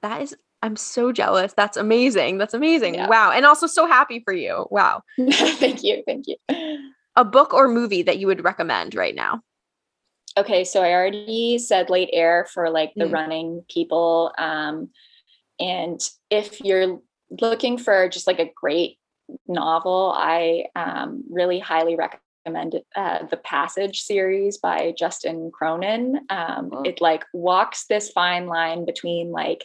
[0.00, 1.52] That is I'm so jealous.
[1.52, 2.38] That's amazing.
[2.38, 2.94] That's amazing.
[2.94, 3.08] Yeah.
[3.08, 3.30] Wow.
[3.30, 4.66] And also so happy for you.
[4.70, 5.02] Wow.
[5.30, 6.02] thank you.
[6.06, 6.36] Thank you.
[7.16, 9.42] A book or movie that you would recommend right now?
[10.36, 13.12] Okay, so I already said late air for like the mm.
[13.12, 14.32] running people.
[14.38, 14.90] Um,
[15.58, 16.00] and
[16.30, 17.00] if you're
[17.40, 18.98] looking for just like a great
[19.48, 26.20] novel, I um, really highly recommend uh, the Passage series by Justin Cronin.
[26.30, 26.82] Um, oh.
[26.82, 29.64] It like walks this fine line between like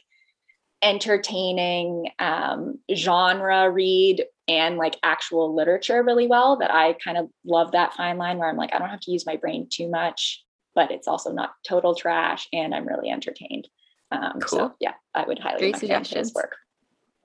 [0.83, 7.71] entertaining um, genre read and like actual literature really well that I kind of love
[7.71, 10.43] that fine line where I'm like, I don't have to use my brain too much,
[10.75, 13.67] but it's also not total trash and I'm really entertained.
[14.11, 14.59] Um, cool.
[14.59, 16.57] So yeah, I would highly Great recommend his work.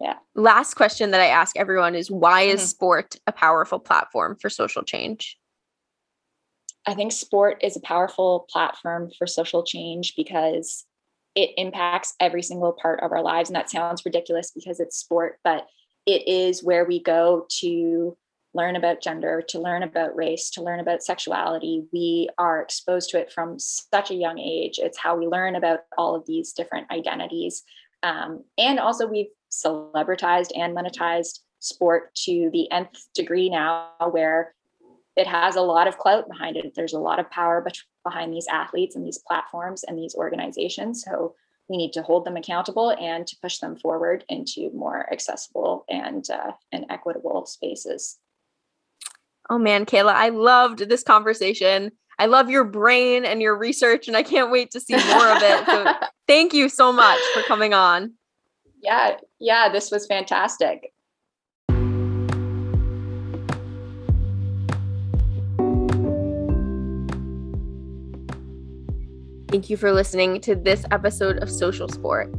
[0.01, 0.15] Yeah.
[0.37, 2.69] Last question that I ask everyone is why is mm-hmm.
[2.69, 5.37] sport a powerful platform for social change?
[6.87, 10.87] I think sport is a powerful platform for social change because
[11.39, 13.49] it impacts every single part of our lives.
[13.49, 15.69] And that sounds ridiculous because it's sport, but
[16.05, 18.17] it is where we go to
[18.55, 21.87] learn about gender, to learn about race, to learn about sexuality.
[21.93, 24.81] We are exposed to it from such a young age.
[24.83, 27.63] It's how we learn about all of these different identities.
[28.03, 34.57] Um, and also, we've celebritized and monetized sport to the nth degree now, where
[35.19, 36.73] it has a lot of clout behind it.
[36.77, 37.67] There's a lot of power
[38.05, 41.03] behind these athletes and these platforms and these organizations.
[41.05, 41.35] So
[41.69, 46.25] we need to hold them accountable and to push them forward into more accessible and
[46.31, 48.19] uh, and equitable spaces.
[49.51, 51.91] Oh man, Kayla, I loved this conversation.
[52.21, 55.43] I love your brain and your research, and I can't wait to see more of
[55.43, 55.67] it.
[55.67, 55.95] So
[56.29, 58.13] thank you so much for coming on.
[58.81, 60.93] Yeah, yeah, this was fantastic.
[69.49, 72.31] Thank you for listening to this episode of Social Sport.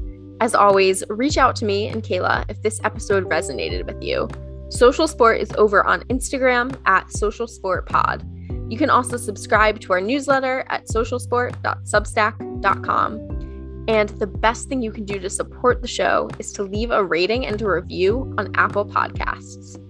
[0.41, 4.30] As always, reach out to me and Kayla if this episode resonated with you.
[4.70, 8.24] Social Sport is over on Instagram at Social Sport Pod.
[8.70, 13.86] You can also subscribe to our newsletter at socialsport.substack.com.
[13.88, 17.03] And the best thing you can do to support the show is to leave a
[17.03, 19.84] rating and a review on Apple Podcasts.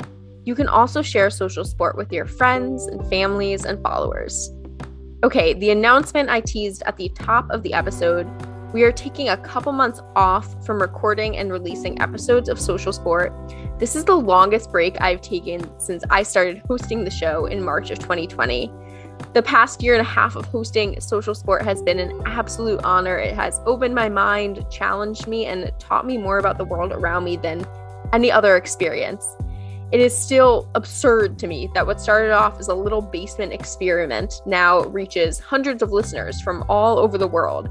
[0.45, 4.49] You can also share social sport with your friends and families and followers.
[5.21, 8.25] Okay, the announcement I teased at the top of the episode
[8.71, 13.33] we are taking a couple months off from recording and releasing episodes of Social Sport.
[13.79, 17.89] This is the longest break I've taken since I started hosting the show in March
[17.89, 18.71] of 2020.
[19.33, 23.17] The past year and a half of hosting Social Sport has been an absolute honor.
[23.17, 27.23] It has opened my mind, challenged me, and taught me more about the world around
[27.23, 27.65] me than
[28.13, 29.25] any other experience.
[29.91, 34.41] It is still absurd to me that what started off as a little basement experiment
[34.45, 37.69] now reaches hundreds of listeners from all over the world.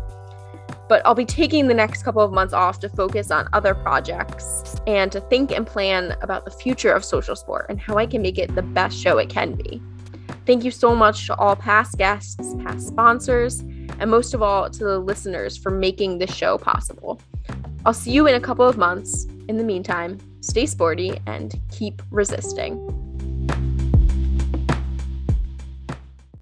[0.88, 4.74] But I'll be taking the next couple of months off to focus on other projects
[4.88, 8.20] and to think and plan about the future of social sport and how I can
[8.20, 9.80] make it the best show it can be.
[10.44, 14.84] Thank you so much to all past guests, past sponsors, and most of all to
[14.84, 17.20] the listeners for making this show possible.
[17.86, 19.26] I'll see you in a couple of months.
[19.48, 23.07] In the meantime, stay sporty and keep resisting.